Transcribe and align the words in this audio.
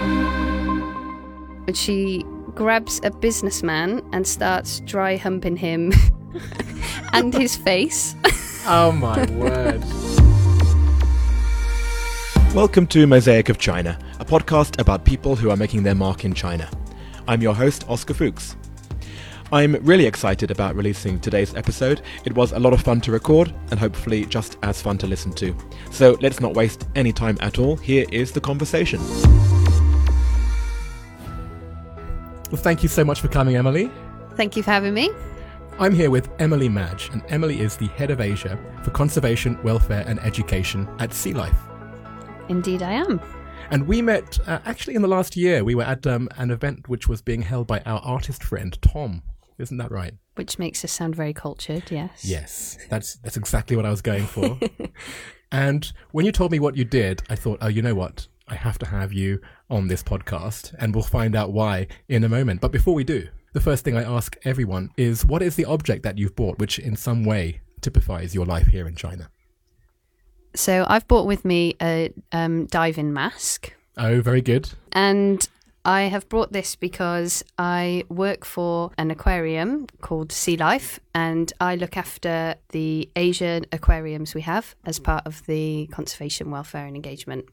And 0.00 1.76
she 1.76 2.24
grabs 2.54 3.00
a 3.02 3.10
businessman 3.10 4.02
and 4.12 4.26
starts 4.26 4.80
dry 4.80 5.16
humping 5.16 5.56
him 5.56 5.92
and 7.12 7.32
his 7.32 7.56
face. 7.56 8.14
Oh 8.66 8.92
my 8.92 9.24
word. 9.32 9.82
Welcome 12.54 12.86
to 12.88 13.06
Mosaic 13.06 13.48
of 13.48 13.58
China, 13.58 13.98
a 14.20 14.24
podcast 14.24 14.78
about 14.80 15.04
people 15.04 15.36
who 15.36 15.50
are 15.50 15.56
making 15.56 15.82
their 15.82 15.94
mark 15.94 16.24
in 16.24 16.34
China. 16.34 16.70
I'm 17.28 17.42
your 17.42 17.54
host, 17.54 17.84
Oscar 17.88 18.14
Fuchs. 18.14 18.56
I'm 19.52 19.74
really 19.82 20.06
excited 20.06 20.50
about 20.50 20.74
releasing 20.74 21.20
today's 21.20 21.54
episode. 21.54 22.02
It 22.24 22.34
was 22.34 22.52
a 22.52 22.58
lot 22.58 22.72
of 22.72 22.80
fun 22.82 23.00
to 23.02 23.12
record 23.12 23.54
and 23.70 23.78
hopefully 23.78 24.26
just 24.26 24.58
as 24.62 24.82
fun 24.82 24.98
to 24.98 25.06
listen 25.06 25.32
to. 25.34 25.56
So 25.90 26.18
let's 26.20 26.40
not 26.40 26.54
waste 26.54 26.86
any 26.96 27.12
time 27.12 27.38
at 27.40 27.58
all. 27.58 27.76
Here 27.76 28.06
is 28.10 28.32
the 28.32 28.40
conversation. 28.40 29.00
Well, 32.56 32.62
thank 32.62 32.82
you 32.82 32.88
so 32.88 33.04
much 33.04 33.20
for 33.20 33.28
coming, 33.28 33.54
Emily. 33.54 33.90
Thank 34.34 34.56
you 34.56 34.62
for 34.62 34.70
having 34.70 34.94
me. 34.94 35.10
I'm 35.78 35.92
here 35.92 36.08
with 36.08 36.30
Emily 36.38 36.70
Madge, 36.70 37.10
and 37.12 37.22
Emily 37.28 37.60
is 37.60 37.76
the 37.76 37.88
head 37.88 38.10
of 38.10 38.18
Asia 38.18 38.58
for 38.82 38.90
conservation, 38.92 39.62
welfare, 39.62 40.04
and 40.06 40.18
education 40.20 40.88
at 40.98 41.12
Sea 41.12 41.34
Life. 41.34 41.58
Indeed, 42.48 42.82
I 42.82 42.92
am. 42.92 43.20
And 43.70 43.86
we 43.86 44.00
met 44.00 44.40
uh, 44.48 44.60
actually 44.64 44.94
in 44.94 45.02
the 45.02 45.08
last 45.08 45.36
year. 45.36 45.64
We 45.64 45.74
were 45.74 45.82
at 45.82 46.06
um, 46.06 46.30
an 46.38 46.50
event 46.50 46.88
which 46.88 47.06
was 47.06 47.20
being 47.20 47.42
held 47.42 47.66
by 47.66 47.80
our 47.80 48.00
artist 48.00 48.42
friend 48.42 48.80
Tom. 48.80 49.22
Isn't 49.58 49.76
that 49.76 49.90
right? 49.90 50.14
Which 50.36 50.58
makes 50.58 50.82
us 50.82 50.92
sound 50.92 51.14
very 51.14 51.34
cultured, 51.34 51.90
yes. 51.90 52.24
Yes, 52.24 52.78
that's 52.88 53.16
that's 53.16 53.36
exactly 53.36 53.76
what 53.76 53.84
I 53.84 53.90
was 53.90 54.00
going 54.00 54.24
for. 54.24 54.58
and 55.52 55.92
when 56.12 56.24
you 56.24 56.32
told 56.32 56.52
me 56.52 56.58
what 56.58 56.74
you 56.74 56.86
did, 56.86 57.22
I 57.28 57.36
thought, 57.36 57.58
oh, 57.60 57.68
you 57.68 57.82
know 57.82 57.94
what? 57.94 58.28
I 58.48 58.54
have 58.54 58.78
to 58.78 58.86
have 58.86 59.12
you 59.12 59.40
on 59.68 59.88
this 59.88 60.02
podcast, 60.02 60.74
and 60.78 60.94
we'll 60.94 61.04
find 61.04 61.34
out 61.34 61.52
why 61.52 61.88
in 62.08 62.22
a 62.22 62.28
moment. 62.28 62.60
But 62.60 62.70
before 62.70 62.94
we 62.94 63.04
do, 63.04 63.28
the 63.52 63.60
first 63.60 63.84
thing 63.84 63.96
I 63.96 64.04
ask 64.04 64.36
everyone 64.44 64.90
is, 64.96 65.24
what 65.24 65.42
is 65.42 65.56
the 65.56 65.64
object 65.64 66.04
that 66.04 66.16
you've 66.18 66.36
bought, 66.36 66.58
which 66.58 66.78
in 66.78 66.96
some 66.96 67.24
way 67.24 67.60
typifies 67.80 68.34
your 68.34 68.46
life 68.46 68.68
here 68.68 68.86
in 68.86 68.94
China? 68.94 69.30
So 70.54 70.86
I've 70.88 71.08
brought 71.08 71.26
with 71.26 71.44
me 71.44 71.74
a 71.82 72.12
um, 72.32 72.66
diving 72.66 73.12
mask. 73.12 73.74
Oh, 73.96 74.20
very 74.20 74.42
good. 74.42 74.70
And 74.92 75.46
I 75.84 76.02
have 76.02 76.28
brought 76.28 76.52
this 76.52 76.74
because 76.74 77.44
I 77.58 78.02
work 78.08 78.44
for 78.44 78.90
an 78.98 79.10
aquarium 79.12 79.86
called 80.00 80.32
Sea 80.32 80.56
Life, 80.56 80.98
and 81.14 81.52
I 81.60 81.76
look 81.76 81.96
after 81.96 82.56
the 82.70 83.08
Asian 83.14 83.66
aquariums 83.70 84.34
we 84.34 84.40
have 84.40 84.74
as 84.84 84.98
part 84.98 85.26
of 85.26 85.46
the 85.46 85.86
conservation, 85.92 86.50
welfare, 86.50 86.86
and 86.86 86.96
engagement. 86.96 87.44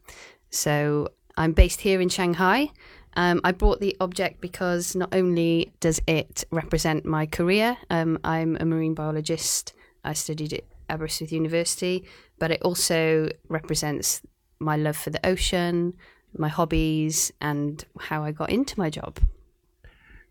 So 0.53 1.09
I'm 1.35 1.53
based 1.53 1.81
here 1.81 1.99
in 1.99 2.09
Shanghai. 2.09 2.69
Um, 3.15 3.41
I 3.43 3.51
brought 3.51 3.79
the 3.79 3.97
object 3.99 4.39
because 4.39 4.95
not 4.95 5.13
only 5.13 5.73
does 5.79 5.99
it 6.07 6.45
represent 6.51 7.05
my 7.05 7.25
career, 7.25 7.77
um, 7.89 8.19
I'm 8.23 8.57
a 8.59 8.65
marine 8.65 8.93
biologist. 8.93 9.73
I 10.03 10.13
studied 10.13 10.53
at 10.53 10.63
Aberystwyth 10.89 11.31
University, 11.31 12.05
but 12.39 12.51
it 12.51 12.61
also 12.61 13.29
represents 13.49 14.21
my 14.59 14.77
love 14.77 14.95
for 14.95 15.09
the 15.09 15.25
ocean, 15.25 15.93
my 16.37 16.49
hobbies, 16.49 17.31
and 17.41 17.83
how 17.99 18.23
I 18.23 18.31
got 18.31 18.49
into 18.49 18.79
my 18.79 18.89
job. 18.89 19.19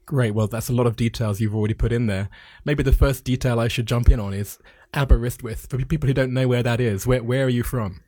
Great. 0.07 0.35
Well, 0.35 0.47
that's 0.47 0.69
a 0.69 0.73
lot 0.73 0.87
of 0.87 0.97
details 0.97 1.41
you've 1.41 1.55
already 1.55 1.75
put 1.75 1.93
in 1.93 2.07
there. 2.07 2.29
Maybe 2.65 2.83
the 2.83 2.93
first 2.93 3.25
detail 3.25 3.61
I 3.61 3.69
should 3.69 3.87
jump 3.87 4.09
in 4.09 4.19
on 4.19 4.35
is 4.35 4.59
Aberystwyth. 4.95 5.69
For 5.69 5.79
people 5.79 6.07
who 6.07 6.15
don't 6.15 6.33
know 6.33 6.49
where 6.49 6.63
that 6.63 6.81
is, 6.81 7.07
where 7.07 7.23
where 7.23 7.47
are 7.47 7.49
you 7.49 7.63
from? 7.63 8.03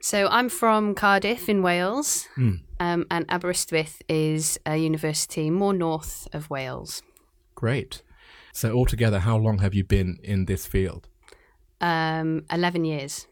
So 0.00 0.28
I'm 0.28 0.48
from 0.48 0.94
Cardiff 0.94 1.48
in 1.48 1.62
Wales, 1.62 2.28
Mm. 2.36 2.60
um, 2.80 3.06
and 3.10 3.26
Aberystwyth 3.28 4.00
is 4.08 4.58
a 4.64 4.76
university 4.76 5.50
more 5.50 5.74
north 5.74 6.28
of 6.32 6.48
Wales. 6.50 7.02
Great. 7.54 8.02
So 8.52 8.72
altogether, 8.76 9.18
how 9.20 9.36
long 9.36 9.58
have 9.58 9.74
you 9.74 9.84
been 9.84 10.18
in 10.22 10.44
this 10.46 10.66
field? 10.66 11.08
Um, 11.80 12.44
11 12.50 12.84
years. 12.84 13.26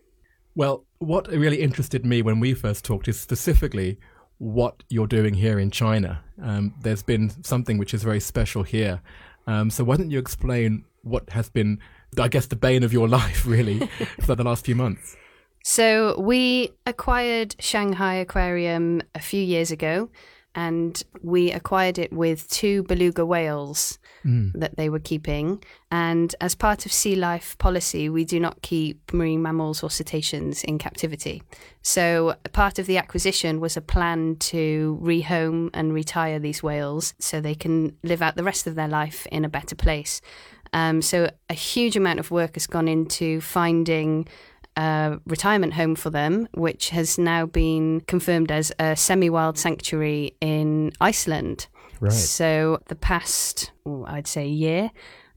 Well, 0.54 0.84
what 0.98 1.28
really 1.28 1.60
interested 1.60 2.04
me 2.04 2.22
when 2.22 2.40
we 2.40 2.54
first 2.54 2.84
talked 2.84 3.08
is 3.08 3.20
specifically 3.20 3.98
what 4.38 4.82
you're 4.88 5.06
doing 5.06 5.34
here 5.34 5.58
in 5.58 5.70
China. 5.70 6.22
Um, 6.42 6.74
there's 6.82 7.02
been 7.02 7.30
something 7.44 7.78
which 7.78 7.94
is 7.94 8.02
very 8.02 8.20
special 8.20 8.62
here. 8.64 9.00
Um, 9.46 9.70
so 9.70 9.84
why 9.84 9.96
don't 9.96 10.10
you 10.10 10.18
explain 10.18 10.84
what 11.02 11.30
has 11.30 11.48
been, 11.48 11.78
I 12.20 12.28
guess, 12.28 12.46
the 12.46 12.56
bane 12.56 12.82
of 12.82 12.92
your 12.92 13.08
life, 13.20 13.46
really, 13.46 13.88
for 14.22 14.34
the 14.34 14.42
last 14.44 14.64
few 14.64 14.74
months? 14.74 15.16
So 15.68 16.14
we 16.20 16.70
acquired 16.86 17.56
Shanghai 17.58 18.14
Aquarium 18.14 19.02
a 19.16 19.18
few 19.18 19.42
years 19.42 19.72
ago, 19.72 20.10
and 20.54 21.02
we 21.22 21.50
acquired 21.50 21.98
it 21.98 22.12
with 22.12 22.48
two 22.48 22.84
beluga 22.84 23.26
whales 23.26 23.98
that 24.54 24.76
they 24.76 24.88
were 24.88 25.00
keeping. 25.00 25.62
And 25.90 26.32
as 26.40 26.54
part 26.54 26.86
of 26.86 26.92
sea 26.92 27.16
life 27.16 27.58
policy, 27.58 28.08
we 28.08 28.24
do 28.24 28.38
not 28.38 28.62
keep 28.62 29.12
marine 29.12 29.42
mammals 29.42 29.82
or 29.82 29.90
cetaceans 29.90 30.62
in 30.62 30.78
captivity. 30.78 31.42
So 31.82 32.36
part 32.52 32.78
of 32.78 32.86
the 32.86 32.98
acquisition 32.98 33.58
was 33.58 33.76
a 33.76 33.80
plan 33.80 34.36
to 34.52 35.00
rehome 35.02 35.70
and 35.74 35.92
retire 35.92 36.38
these 36.38 36.62
whales 36.62 37.12
so 37.18 37.40
they 37.40 37.56
can 37.56 37.96
live 38.04 38.22
out 38.22 38.36
the 38.36 38.44
rest 38.44 38.68
of 38.68 38.76
their 38.76 38.88
life 38.88 39.26
in 39.32 39.44
a 39.44 39.48
better 39.48 39.74
place. 39.74 40.20
Um, 40.72 41.02
so 41.02 41.30
a 41.48 41.54
huge 41.54 41.96
amount 41.96 42.18
of 42.18 42.30
work 42.30 42.54
has 42.54 42.66
gone 42.66 42.88
into 42.88 43.40
finding 43.40 44.26
a 44.76 45.18
retirement 45.26 45.74
home 45.74 45.94
for 45.94 46.10
them, 46.10 46.48
which 46.54 46.90
has 46.90 47.18
now 47.18 47.46
been 47.46 48.02
confirmed 48.02 48.50
as 48.52 48.72
a 48.78 48.96
semi 48.96 49.30
wild 49.30 49.58
sanctuary 49.58 50.36
in 50.40 50.92
Iceland. 51.00 51.66
Right. 52.00 52.12
So, 52.12 52.80
the 52.86 52.94
past, 52.94 53.72
oh, 53.86 54.04
I'd 54.06 54.26
say, 54.26 54.46
year, 54.46 54.90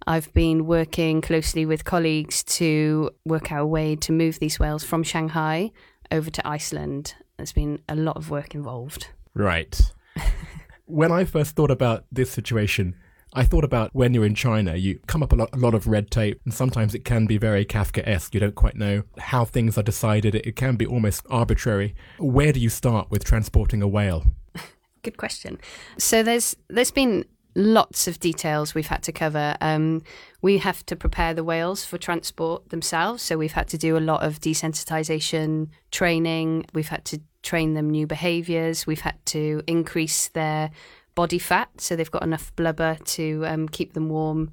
I've 0.07 0.33
been 0.33 0.65
working 0.65 1.21
closely 1.21 1.65
with 1.65 1.85
colleagues 1.85 2.43
to 2.45 3.11
work 3.25 3.51
out 3.51 3.61
a 3.61 3.67
way 3.67 3.95
to 3.97 4.11
move 4.11 4.39
these 4.39 4.59
whales 4.59 4.83
from 4.83 5.03
Shanghai 5.03 5.71
over 6.11 6.29
to 6.29 6.47
Iceland. 6.47 7.15
There's 7.37 7.53
been 7.53 7.79
a 7.87 7.95
lot 7.95 8.17
of 8.17 8.29
work 8.29 8.55
involved. 8.55 9.07
Right. 9.33 9.79
when 10.85 11.11
I 11.11 11.23
first 11.23 11.55
thought 11.55 11.71
about 11.71 12.05
this 12.11 12.31
situation, 12.31 12.95
I 13.33 13.43
thought 13.43 13.63
about 13.63 13.91
when 13.93 14.13
you're 14.13 14.25
in 14.25 14.35
China, 14.35 14.75
you 14.75 14.99
come 15.07 15.21
up 15.21 15.31
a 15.31 15.35
lot, 15.35 15.49
a 15.53 15.57
lot 15.57 15.75
of 15.75 15.87
red 15.87 16.09
tape, 16.09 16.41
and 16.45 16.53
sometimes 16.53 16.95
it 16.95 17.05
can 17.05 17.27
be 17.27 17.37
very 17.37 17.63
Kafkaesque. 17.63 18.33
You 18.33 18.39
don't 18.39 18.55
quite 18.55 18.75
know 18.75 19.03
how 19.19 19.45
things 19.45 19.77
are 19.77 19.83
decided. 19.83 20.33
It, 20.33 20.47
it 20.47 20.55
can 20.55 20.75
be 20.75 20.85
almost 20.85 21.25
arbitrary. 21.29 21.95
Where 22.17 22.51
do 22.51 22.59
you 22.59 22.69
start 22.69 23.11
with 23.11 23.23
transporting 23.23 23.81
a 23.81 23.87
whale? 23.87 24.25
Good 25.03 25.17
question. 25.17 25.59
So 25.97 26.23
there's 26.23 26.55
there's 26.69 26.91
been 26.91 27.25
lots 27.55 28.07
of 28.07 28.19
details 28.19 28.73
we've 28.73 28.87
had 28.87 29.03
to 29.03 29.11
cover. 29.11 29.55
Um, 29.61 30.01
we 30.41 30.57
have 30.59 30.85
to 30.87 30.95
prepare 30.95 31.33
the 31.33 31.43
whales 31.43 31.85
for 31.85 31.97
transport 31.97 32.69
themselves, 32.69 33.21
so 33.21 33.37
we've 33.37 33.51
had 33.51 33.67
to 33.69 33.77
do 33.77 33.95
a 33.95 33.99
lot 33.99 34.23
of 34.23 34.39
desensitization 34.39 35.69
training. 35.91 36.65
We've 36.73 36.89
had 36.89 37.05
to 37.05 37.21
train 37.43 37.73
them 37.73 37.89
new 37.89 38.07
behaviors. 38.07 38.87
We've 38.87 39.01
had 39.01 39.23
to 39.27 39.61
increase 39.67 40.29
their 40.29 40.71
body 41.19 41.37
fat 41.37 41.69
so 41.75 41.97
they've 41.97 42.09
got 42.17 42.23
enough 42.23 42.55
blubber 42.55 42.95
to 43.03 43.43
um, 43.45 43.67
keep 43.67 43.91
them 43.91 44.07
warm 44.07 44.49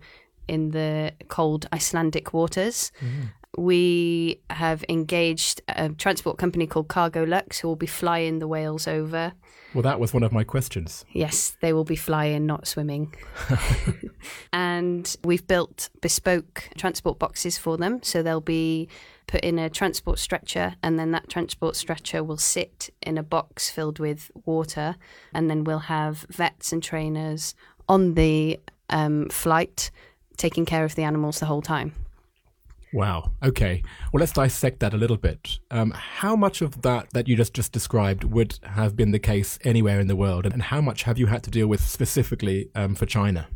in 0.49 0.73
the 0.73 1.13
cold 1.29 1.69
Icelandic 1.73 2.33
waters. 2.33 2.91
We 3.57 4.41
have 4.51 4.85
engaged 4.89 5.63
a 5.69 5.91
transport 5.91 6.39
company 6.39 6.67
called 6.67 6.89
Cargolux 6.89 7.61
who 7.61 7.69
will 7.69 7.77
be 7.77 7.87
flying 7.87 8.41
the 8.41 8.49
whales 8.49 8.89
over. 8.89 9.33
Well, 9.75 9.83
that 9.83 10.01
was 10.01 10.13
one 10.13 10.25
of 10.25 10.33
my 10.33 10.43
questions. 10.43 11.05
Yes, 11.13 11.57
they 11.61 11.73
will 11.73 11.85
be 11.85 11.95
flying, 11.95 12.47
not 12.47 12.67
swimming. 12.67 13.15
and 14.53 15.17
we've 15.23 15.47
built 15.47 15.89
bespoke 16.01 16.69
transport 16.77 17.21
boxes 17.21 17.57
for 17.57 17.77
them. 17.77 18.03
So 18.03 18.25
they'll 18.25 18.41
be 18.41 18.89
put 19.27 19.41
in 19.41 19.59
a 19.59 19.69
transport 19.69 20.19
stretcher, 20.19 20.77
and 20.83 20.99
then 20.99 21.11
that 21.13 21.29
transport 21.29 21.77
stretcher 21.77 22.23
will 22.23 22.37
sit 22.37 22.91
in 23.03 23.19
a 23.19 23.23
box 23.23 23.71
filled 23.71 23.99
with 23.99 24.31
water. 24.45 24.97
And 25.35 25.51
then 25.51 25.65
we'll 25.65 25.81
have 25.81 26.27
vets 26.29 26.73
and 26.73 26.83
trainers 26.83 27.55
on 27.89 28.15
the 28.15 28.61
um, 28.91 29.29
flight 29.29 29.91
taking 30.37 30.65
care 30.65 30.85
of 30.85 30.95
the 30.95 31.03
animals 31.03 31.41
the 31.41 31.47
whole 31.47 31.63
time. 31.63 31.93
Wow. 32.93 33.33
Okay. 33.43 33.83
Well, 34.13 34.21
let's 34.21 34.33
dissect 34.33 34.81
that 34.81 34.95
a 34.95 34.97
little 34.97 35.17
bit. 35.17 35.59
Um, 35.71 35.91
how 35.91 36.37
much 36.37 36.63
of 36.63 36.83
that 36.83 37.11
that 37.13 37.29
you 37.29 37.37
just 37.37 37.53
just 37.53 37.73
described 37.73 38.25
would 38.25 38.59
have 38.63 38.97
been 38.97 39.11
the 39.11 39.19
case 39.19 39.59
anywhere 39.65 40.01
in 40.01 40.07
the 40.07 40.17
world, 40.17 40.47
and 40.47 40.63
how 40.63 40.81
much 40.81 41.03
have 41.03 41.19
you 41.19 41.27
had 41.27 41.43
to 41.43 41.51
deal 41.51 41.67
with 41.67 41.81
specifically 41.81 42.71
um, 42.75 42.95
for 42.95 43.05
China? 43.05 43.49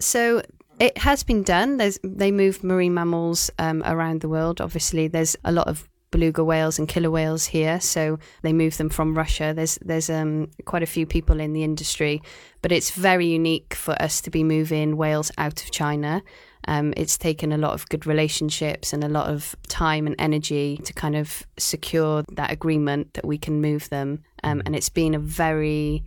So 0.00 0.42
it 0.80 0.98
has 0.98 1.22
been 1.22 1.42
done. 1.42 1.76
There's 1.76 1.98
they 2.02 2.30
move 2.30 2.64
marine 2.64 2.94
mammals 2.94 3.50
um, 3.58 3.82
around 3.84 4.20
the 4.20 4.28
world. 4.28 4.60
Obviously, 4.60 5.08
there's 5.08 5.36
a 5.44 5.52
lot 5.52 5.68
of 5.68 5.88
beluga 6.10 6.42
whales 6.42 6.78
and 6.78 6.88
killer 6.88 7.10
whales 7.10 7.46
here, 7.46 7.80
so 7.80 8.18
they 8.42 8.52
move 8.52 8.76
them 8.76 8.88
from 8.88 9.16
Russia. 9.16 9.52
There's 9.54 9.78
there's 9.84 10.10
um, 10.10 10.50
quite 10.64 10.82
a 10.82 10.86
few 10.86 11.06
people 11.06 11.40
in 11.40 11.52
the 11.52 11.64
industry, 11.64 12.22
but 12.62 12.72
it's 12.72 12.90
very 12.90 13.26
unique 13.26 13.74
for 13.74 14.00
us 14.02 14.20
to 14.22 14.30
be 14.30 14.44
moving 14.44 14.96
whales 14.96 15.30
out 15.38 15.62
of 15.62 15.70
China. 15.70 16.22
Um, 16.66 16.92
it's 16.96 17.16
taken 17.16 17.52
a 17.52 17.58
lot 17.58 17.72
of 17.72 17.88
good 17.88 18.06
relationships 18.06 18.92
and 18.92 19.02
a 19.02 19.08
lot 19.08 19.28
of 19.28 19.56
time 19.68 20.06
and 20.06 20.16
energy 20.18 20.78
to 20.84 20.92
kind 20.92 21.16
of 21.16 21.46
secure 21.58 22.24
that 22.32 22.50
agreement 22.50 23.14
that 23.14 23.24
we 23.24 23.38
can 23.38 23.60
move 23.60 23.88
them 23.88 24.24
Um, 24.42 24.62
and 24.64 24.76
it's 24.76 24.88
been 24.88 25.14
a 25.14 25.18
very, 25.18 26.04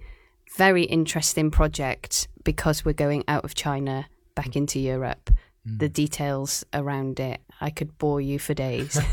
very 0.58 0.84
interesting 0.84 1.52
project 1.52 2.28
because 2.44 2.86
we're 2.86 2.94
going 2.94 3.24
out 3.28 3.44
of 3.44 3.56
China 3.56 4.08
back 4.36 4.56
into 4.56 4.80
Europe. 4.80 5.30
The 5.64 5.90
details 5.90 6.66
around 6.74 7.20
it, 7.20 7.42
I 7.60 7.70
could 7.70 7.98
bore 7.98 8.20
you 8.20 8.40
for 8.40 8.54
days. 8.54 9.00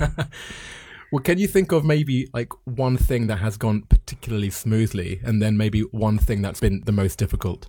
Well, 1.11 1.23
can 1.23 1.39
you 1.39 1.49
think 1.49 1.73
of 1.73 1.85
maybe 1.85 2.29
like 2.35 2.53
one 2.65 2.97
thing 2.97 3.29
that 3.29 3.37
has 3.37 3.57
gone 3.57 3.83
particularly 3.83 4.51
smoothly 4.51 5.21
and 5.25 5.41
then 5.41 5.57
maybe 5.57 5.81
one 5.81 6.19
thing 6.19 6.43
that's 6.43 6.61
been 6.61 6.83
the 6.85 6.93
most 6.93 7.19
difficult? 7.19 7.69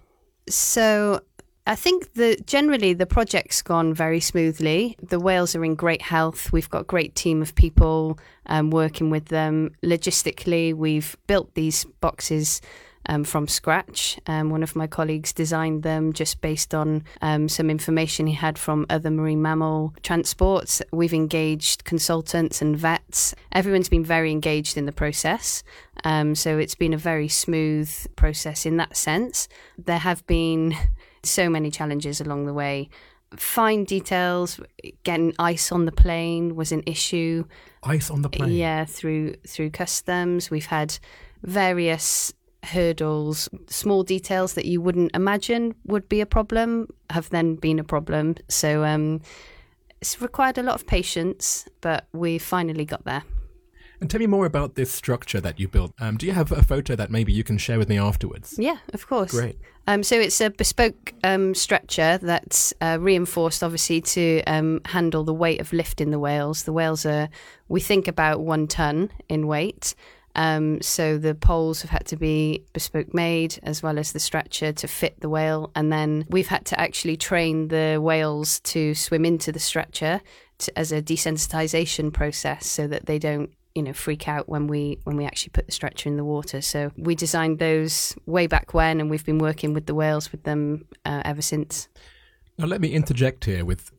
So 0.49 1.21
I 1.65 1.75
think 1.75 2.13
that 2.15 2.45
generally 2.45 2.93
the 2.93 3.05
project's 3.05 3.61
gone 3.61 3.93
very 3.93 4.19
smoothly. 4.19 4.97
The 5.01 5.19
whales 5.19 5.55
are 5.55 5.63
in 5.63 5.75
great 5.75 6.01
health. 6.01 6.51
We've 6.51 6.69
got 6.69 6.81
a 6.81 6.85
great 6.85 7.15
team 7.15 7.41
of 7.41 7.55
people 7.55 8.19
um, 8.47 8.71
working 8.71 9.09
with 9.09 9.25
them. 9.25 9.71
Logistically, 9.83 10.73
we've 10.73 11.15
built 11.27 11.53
these 11.53 11.85
boxes 12.01 12.59
um, 13.09 13.23
from 13.23 13.47
scratch. 13.47 14.19
Um, 14.27 14.51
one 14.51 14.61
of 14.61 14.75
my 14.75 14.85
colleagues 14.85 15.33
designed 15.33 15.81
them 15.81 16.13
just 16.13 16.41
based 16.41 16.75
on 16.75 17.03
um, 17.21 17.49
some 17.49 17.69
information 17.69 18.27
he 18.27 18.33
had 18.33 18.57
from 18.57 18.85
other 18.89 19.09
marine 19.09 19.41
mammal 19.41 19.95
transports. 20.03 20.81
We've 20.93 21.13
engaged 21.13 21.83
consultants 21.83 22.61
and 22.61 22.77
vets. 22.77 23.33
Everyone's 23.51 23.89
been 23.89 24.05
very 24.05 24.31
engaged 24.31 24.77
in 24.77 24.85
the 24.85 24.91
process. 24.91 25.63
Um, 26.03 26.35
so 26.35 26.59
it's 26.59 26.75
been 26.75 26.93
a 26.93 26.97
very 26.97 27.27
smooth 27.27 27.89
process 28.15 28.65
in 28.65 28.77
that 28.77 28.95
sense. 28.95 29.49
There 29.77 29.97
have 29.97 30.25
been 30.27 30.75
so 31.23 31.49
many 31.49 31.71
challenges 31.71 32.21
along 32.21 32.45
the 32.45 32.53
way. 32.53 32.89
Fine 33.35 33.85
details, 33.85 34.59
getting 35.03 35.33
ice 35.39 35.71
on 35.71 35.85
the 35.85 35.91
plane 35.91 36.55
was 36.55 36.71
an 36.71 36.83
issue. 36.85 37.43
Ice 37.83 38.11
on 38.11 38.21
the 38.21 38.29
plane. 38.29 38.51
Yeah, 38.51 38.85
through 38.85 39.35
through 39.47 39.69
customs, 39.69 40.49
we've 40.49 40.65
had 40.65 40.97
various 41.43 42.33
hurdles, 42.63 43.49
small 43.67 44.03
details 44.03 44.53
that 44.53 44.65
you 44.65 44.81
wouldn't 44.81 45.15
imagine 45.15 45.75
would 45.85 46.09
be 46.09 46.21
a 46.21 46.25
problem 46.25 46.87
have 47.09 47.29
then 47.29 47.55
been 47.55 47.79
a 47.79 47.83
problem. 47.83 48.35
So 48.47 48.83
um, 48.83 49.21
it's 50.01 50.21
required 50.21 50.57
a 50.57 50.63
lot 50.63 50.75
of 50.75 50.85
patience, 50.85 51.67
but 51.81 52.07
we 52.13 52.37
finally 52.37 52.85
got 52.85 53.05
there. 53.05 53.23
And 54.01 54.09
tell 54.09 54.19
me 54.19 54.27
more 54.27 54.45
about 54.45 54.75
this 54.75 54.91
structure 54.91 55.41
that 55.41 55.59
you 55.59 55.67
built. 55.67 55.93
Um, 55.99 56.15
do 56.15 56.25
you 56.25 56.31
have 56.31 56.53
a 56.53 56.63
photo 56.63 56.95
that 56.95 57.11
maybe 57.11 57.33
you 57.33 57.43
can 57.43 57.57
share 57.57 57.77
with 57.77 57.89
me 57.89 57.97
afterwards? 57.97 58.55
Yeah, 58.57 58.77
of 58.93 59.07
course. 59.07 59.31
Great. 59.31 59.57
Um, 59.87 60.03
so 60.03 60.15
it's 60.17 60.39
a 60.39 60.49
bespoke 60.49 61.13
um, 61.23 61.53
stretcher 61.53 62.17
that's 62.19 62.73
uh, 62.79 62.97
reinforced, 63.01 63.61
obviously, 63.61 63.99
to 64.01 64.41
um, 64.47 64.79
handle 64.85 65.25
the 65.25 65.33
weight 65.33 65.59
of 65.59 65.73
lifting 65.73 66.11
the 66.11 66.19
whales. 66.19 66.63
The 66.63 66.71
whales 66.71 67.05
are, 67.05 67.27
we 67.67 67.81
think, 67.81 68.07
about 68.07 68.39
one 68.39 68.67
ton 68.67 69.11
in 69.27 69.47
weight. 69.47 69.95
Um, 70.35 70.81
so 70.81 71.17
the 71.17 71.35
poles 71.35 71.81
have 71.81 71.91
had 71.91 72.05
to 72.07 72.15
be 72.15 72.63
bespoke 72.73 73.13
made 73.13 73.59
as 73.63 73.83
well 73.83 73.97
as 73.97 74.11
the 74.11 74.19
stretcher 74.19 74.71
to 74.73 74.87
fit 74.87 75.19
the 75.21 75.29
whale. 75.29 75.71
And 75.75 75.91
then 75.91 76.25
we've 76.29 76.47
had 76.47 76.65
to 76.67 76.79
actually 76.79 77.17
train 77.17 77.69
the 77.69 77.99
whales 78.01 78.59
to 78.61 78.93
swim 78.95 79.25
into 79.25 79.51
the 79.51 79.59
stretcher 79.59 80.21
to, 80.59 80.79
as 80.79 80.91
a 80.91 81.01
desensitization 81.01 82.13
process 82.13 82.67
so 82.67 82.87
that 82.87 83.05
they 83.05 83.19
don't 83.19 83.51
you 83.75 83.83
know 83.83 83.93
freak 83.93 84.27
out 84.27 84.49
when 84.49 84.67
we 84.67 84.97
when 85.03 85.15
we 85.15 85.25
actually 85.25 85.51
put 85.51 85.65
the 85.67 85.71
stretcher 85.71 86.09
in 86.09 86.17
the 86.17 86.23
water 86.23 86.59
so 86.59 86.91
we 86.97 87.13
designed 87.13 87.59
those 87.59 88.15
way 88.25 88.47
back 88.47 88.73
when 88.73 88.99
and 88.99 89.11
we've 89.11 89.25
been 89.25 89.37
working 89.37 89.73
with 89.73 89.85
the 89.85 89.93
whales 89.93 90.31
with 90.31 90.43
them 90.43 90.85
uh, 91.05 91.21
ever 91.23 91.41
since 91.41 91.87
Now 92.57 92.65
let 92.65 92.81
me 92.81 92.89
interject 92.89 93.45
here 93.45 93.63
with 93.63 93.91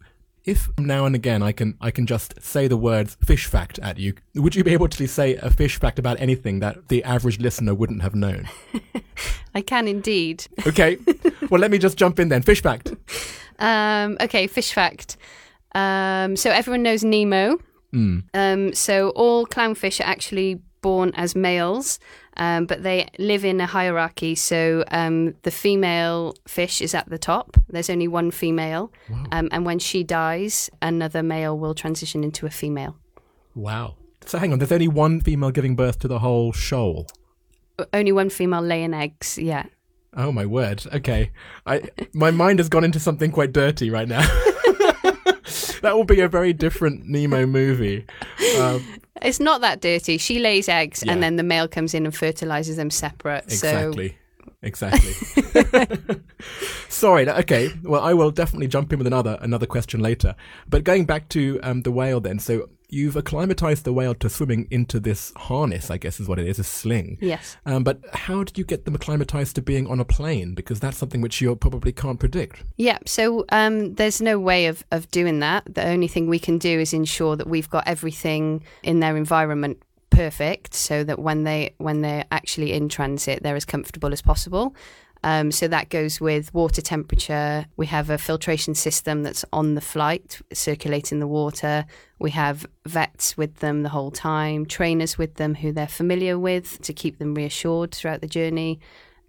if 0.44 0.69
now 0.78 1.04
and 1.06 1.14
again 1.14 1.42
I 1.42 1.52
can 1.52 1.76
I 1.81 1.90
can 1.90 2.06
just 2.06 2.40
say 2.42 2.69
the 2.69 2.76
words 2.76 3.16
fish 3.25 3.46
fact 3.46 3.78
at 3.81 3.98
you, 3.98 4.14
would 4.34 4.54
you 4.54 4.64
be 4.64 4.72
able 4.72 4.88
to 4.88 5.06
say 5.06 5.37
a 5.37 5.50
fish 5.50 5.78
fact 5.78 5.98
about 5.98 6.20
anything 6.20 6.60
that 6.60 6.88
the 6.88 7.02
average 7.04 7.38
listener 7.40 7.75
wouldn't 7.75 8.02
have 8.02 8.14
known? 8.14 8.48
i 9.54 9.60
can 9.60 9.88
indeed 9.88 10.46
Okay. 10.66 10.96
well 11.50 11.60
let 11.60 11.70
me 11.70 11.78
just 11.78 11.96
jump 11.98 12.19
in 12.20 12.28
then. 12.28 12.42
Fish 12.42 12.62
fact. 12.62 12.92
um, 13.58 14.16
okay 14.20 14.46
fish 14.46 14.72
fact 14.72 15.16
um, 15.75 16.37
so 16.37 16.50
everyone 16.50 16.82
knows 16.82 17.04
nemo 17.04 17.58
Mm. 17.92 18.22
Um, 18.34 18.72
so 18.72 19.10
all 19.10 19.46
clownfish 19.46 19.98
are 19.98 20.04
actually 20.06 20.60
born 20.81 21.10
as 21.16 21.34
males, 21.34 21.98
um, 22.40 22.64
but 22.64 22.82
they 22.82 23.06
live 23.19 23.44
in 23.44 23.60
a 23.60 23.66
hierarchy. 23.66 24.34
So 24.34 24.82
um, 24.90 25.34
the 25.42 25.50
female 25.50 26.34
fish 26.48 26.81
is 26.81 26.94
at 26.94 27.08
the 27.08 27.19
top. 27.19 27.56
There's 27.69 27.90
only 27.90 28.08
one 28.08 28.31
female, 28.32 28.90
um, 29.31 29.48
and 29.52 29.64
when 29.64 29.78
she 29.78 30.02
dies, 30.02 30.70
another 30.82 31.22
male 31.22 31.56
will 31.56 31.75
transition 31.75 32.25
into 32.25 32.46
a 32.46 32.50
female. 32.50 32.96
Wow. 33.54 33.96
So 34.25 34.38
hang 34.38 34.52
on, 34.52 34.58
there's 34.58 34.72
only 34.72 34.88
one 34.88 35.20
female 35.20 35.50
giving 35.50 35.76
birth 35.76 35.98
to 36.00 36.08
the 36.08 36.19
whole 36.19 36.52
shoal. 36.52 37.06
Only 37.92 38.12
one 38.12 38.31
female 38.31 38.62
laying 38.62 38.94
eggs. 38.94 39.38
Yeah. 39.38 39.66
Oh 40.16 40.32
my 40.32 40.46
word. 40.46 40.84
Okay. 40.92 41.31
I 41.66 41.82
my 42.12 42.31
mind 42.31 42.58
has 42.58 42.69
gone 42.69 42.84
into 42.84 43.00
something 43.00 43.31
quite 43.31 43.52
dirty 43.52 43.90
right 43.90 44.08
now. 44.08 44.26
that 45.82 45.96
will 45.96 46.04
be 46.04 46.20
a 46.20 46.28
very 46.28 46.52
different 46.52 47.06
Nemo 47.06 47.46
movie. 47.46 48.04
Um, 48.58 48.84
It's 49.22 49.40
not 49.40 49.60
that 49.60 49.80
dirty. 49.80 50.16
She 50.18 50.38
lays 50.38 50.68
eggs, 50.68 51.02
Yeah. 51.04 51.12
and 51.12 51.22
then 51.22 51.36
the 51.36 51.42
male 51.42 51.68
comes 51.68 51.94
in 51.94 52.04
and 52.06 52.14
fertilizes 52.14 52.76
them 52.76 52.90
separate. 52.90 53.44
exactly. 53.44 54.16
Exactly. 54.62 55.14
Sorry. 57.00 57.26
Okay. 57.26 57.73
Well, 57.82 58.02
I 58.02 58.12
will 58.12 58.31
definitely 58.31 58.69
jump 58.69 58.93
in 58.93 58.99
with 58.99 59.06
another 59.06 59.38
another 59.41 59.64
question 59.64 60.00
later. 60.00 60.35
But 60.69 60.85
going 60.85 61.06
back 61.06 61.31
to 61.31 61.58
um, 61.62 61.81
the 61.81 61.91
whale, 61.91 62.20
then. 62.20 62.38
So 62.38 62.69
you've 62.91 63.17
acclimatized 63.17 63.85
the 63.85 63.93
whale 63.93 64.14
to 64.17 64.29
swimming 64.29 64.69
into 64.70 65.00
this 65.00 65.32
harness. 65.35 65.91
I 65.91 65.97
guess 65.97 66.20
is 66.20 66.29
what 66.29 66.38
it 66.38 66.47
is, 66.47 66.58
a 66.58 66.64
sling. 66.64 67.17
Yes. 67.23 67.56
Um, 67.64 67.85
but 67.85 68.00
how 68.12 68.44
did 68.44 68.58
you 68.58 68.64
get 68.64 68.85
them 68.85 68.94
acclimatized 68.94 69.55
to 69.56 69.62
being 69.62 69.87
on 69.87 69.99
a 69.99 70.05
plane? 70.05 70.55
Because 70.55 70.79
that's 70.79 70.99
something 70.99 71.23
which 71.23 71.41
you 71.41 71.56
probably 71.56 71.93
can't 71.93 72.20
predict. 72.20 72.64
Yeah, 72.76 72.99
so 73.06 73.47
um, 73.49 73.94
there's 73.94 74.20
no 74.20 74.38
way 74.38 74.67
of, 74.67 74.85
of 74.91 75.11
doing 75.11 75.38
that. 75.38 75.75
The 75.75 75.87
only 75.87 76.06
thing 76.08 76.26
we 76.26 76.38
can 76.38 76.58
do 76.58 76.79
is 76.81 76.93
ensure 76.93 77.35
that 77.37 77.47
we've 77.47 77.70
got 77.70 77.88
everything 77.88 78.62
in 78.82 79.00
their 79.00 79.17
environment 79.17 79.82
perfect, 80.11 80.75
so 80.75 81.02
that 81.05 81.19
when 81.19 81.44
they 81.44 81.75
when 81.79 82.02
they're 82.02 82.26
actually 82.31 82.73
in 82.73 82.91
transit, 82.91 83.43
they're 83.43 83.56
as 83.56 83.64
comfortable 83.64 84.12
as 84.12 84.20
possible. 84.20 84.75
Um, 85.22 85.50
so 85.52 85.69
that 85.69 85.90
goes 85.90 86.20
with 86.20 86.52
water 86.55 86.81
temperature. 86.81 87.67
We 87.76 87.87
have 87.87 88.11
a 88.11 88.19
filtration 88.19 88.75
system 88.75 89.22
that's 89.22 89.44
on 89.52 89.75
the 89.75 89.81
flight, 89.81 90.40
circulating 90.52 91.20
the 91.20 91.26
water. 91.26 91.84
We 92.19 92.31
have 92.31 92.67
vets 92.87 93.37
with 93.37 93.56
them 93.56 93.82
the 93.82 93.90
whole 93.90 94.11
time, 94.11 94.67
trainers 94.67 95.19
with 95.19 95.34
them 95.34 95.56
who 95.56 95.72
they're 95.72 95.88
familiar 95.88 96.38
with 96.38 96.81
to 96.82 96.93
keep 96.93 97.19
them 97.19 97.34
reassured 97.34 97.94
throughout 97.94 98.20
the 98.20 98.26
journey 98.26 98.81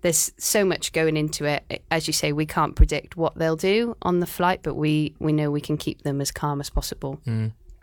there's 0.01 0.31
so 0.37 0.65
much 0.65 0.91
going 0.93 1.15
into 1.15 1.45
it. 1.45 1.83
As 1.91 2.07
you 2.07 2.13
say, 2.13 2.33
we 2.33 2.45
can't 2.45 2.75
predict 2.75 3.15
what 3.15 3.35
they'll 3.35 3.55
do 3.55 3.95
on 4.01 4.19
the 4.19 4.25
flight, 4.25 4.61
but 4.63 4.75
we, 4.75 5.15
we 5.19 5.31
know 5.31 5.51
we 5.51 5.61
can 5.61 5.77
keep 5.77 6.01
them 6.01 6.21
as 6.21 6.31
calm 6.31 6.59
as 6.59 6.69
possible. 6.69 7.19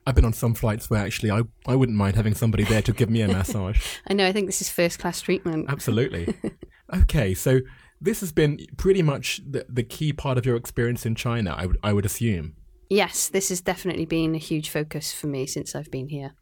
I've 0.07 0.15
been 0.15 0.25
on 0.25 0.33
some 0.33 0.55
flights 0.55 0.91
where 0.91 1.05
actually 1.05 1.31
I, 1.31 1.43
I 1.67 1.77
wouldn't 1.77 1.97
mind 1.97 2.17
having 2.17 2.35
somebody 2.35 2.65
there 2.65 2.83
to 2.83 2.93
give 2.93 3.11
me 3.11 3.21
a 3.23 3.29
massage. 3.29 3.87
I 4.09 4.15
know, 4.15 4.27
I 4.27 4.33
think 4.33 4.47
this 4.47 4.61
is 4.61 4.71
first 4.71 4.99
class 4.99 5.21
treatment. 5.21 5.67
Absolutely. 5.69 6.35
okay, 7.03 7.35
so 7.35 7.61
this 8.01 8.21
has 8.21 8.33
been 8.33 8.59
pretty 8.77 9.03
much 9.03 9.41
the, 9.49 9.67
the 9.69 9.83
key 9.83 10.13
part 10.13 10.39
of 10.39 10.47
your 10.47 10.57
experience 10.57 11.05
in 11.07 11.15
China, 11.15 11.55
I 11.57 11.67
would 11.67 11.79
I 11.83 11.93
would 11.93 12.07
assume. 12.07 12.55
Yes, 12.91 13.29
this 13.29 13.51
has 13.51 13.61
definitely 13.61 14.07
been 14.07 14.35
a 14.35 14.39
huge 14.39 14.71
focus 14.71 15.13
for 15.13 15.27
me 15.27 15.47
since 15.47 15.75
I've 15.75 15.91
been 15.91 16.09
here. 16.09 16.33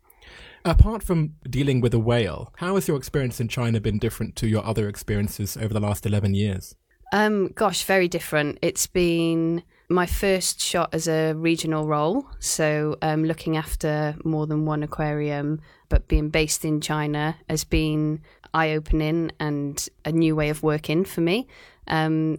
Apart 0.65 1.03
from 1.03 1.35
dealing 1.49 1.81
with 1.81 1.95
a 1.95 1.99
whale, 1.99 2.53
how 2.57 2.75
has 2.75 2.89
your 2.89 2.97
experience 2.97 3.41
in 3.41 3.49
China 3.49 3.81
been 3.81 3.99
different 3.99 4.37
to 4.37 4.49
your 4.49 4.65
other 4.65 4.89
experiences 4.89 5.57
over 5.57 5.73
the 5.73 5.81
last 5.81 6.07
11 6.07 6.35
years? 6.35 6.75
Um, 7.13 7.53
gosh, 7.55 7.85
very 7.85 8.09
different. 8.09 8.59
It's 8.63 8.87
been 8.87 9.63
my 9.89 10.07
first 10.07 10.61
shot 10.61 10.91
as 10.93 11.07
a 11.07 11.35
regional 11.35 11.87
role, 11.87 12.27
so 12.41 12.97
um, 13.03 13.25
looking 13.25 13.57
after 13.57 14.17
more 14.25 14.47
than 14.47 14.65
one 14.65 14.83
aquarium, 14.83 15.61
but 15.89 16.09
being 16.09 16.31
based 16.31 16.65
in 16.65 16.81
China 16.81 17.37
has 17.49 17.63
been 17.63 18.21
eye-opening 18.55 19.33
and 19.41 19.89
a 20.05 20.13
new 20.13 20.37
way 20.37 20.51
of 20.51 20.63
working 20.63 21.05
for 21.05 21.21
me. 21.21 21.47
Um, 21.87 22.39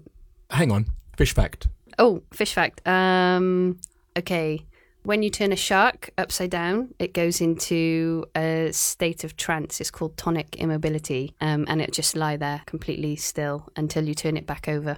Hang 0.49 0.71
on, 0.71 0.85
fish 1.17 1.33
fact. 1.33 1.67
Oh, 1.99 2.21
fish 2.31 2.53
fact. 2.53 2.85
Um, 2.87 3.79
okay. 4.17 4.65
When 5.03 5.23
you 5.23 5.29
turn 5.29 5.53
a 5.53 5.55
shark 5.55 6.09
upside 6.17 6.49
down, 6.49 6.93
it 6.99 7.13
goes 7.13 7.39
into 7.39 8.25
a 8.35 8.69
state 8.73 9.23
of 9.23 9.37
trance. 9.37 9.79
It's 9.79 9.89
called 9.89 10.17
tonic 10.17 10.57
immobility. 10.57 11.33
Um, 11.39 11.65
and 11.69 11.81
it 11.81 11.93
just 11.93 12.15
lie 12.15 12.35
there 12.35 12.61
completely 12.65 13.15
still 13.15 13.69
until 13.77 14.05
you 14.05 14.13
turn 14.13 14.35
it 14.35 14.45
back 14.45 14.67
over. 14.67 14.97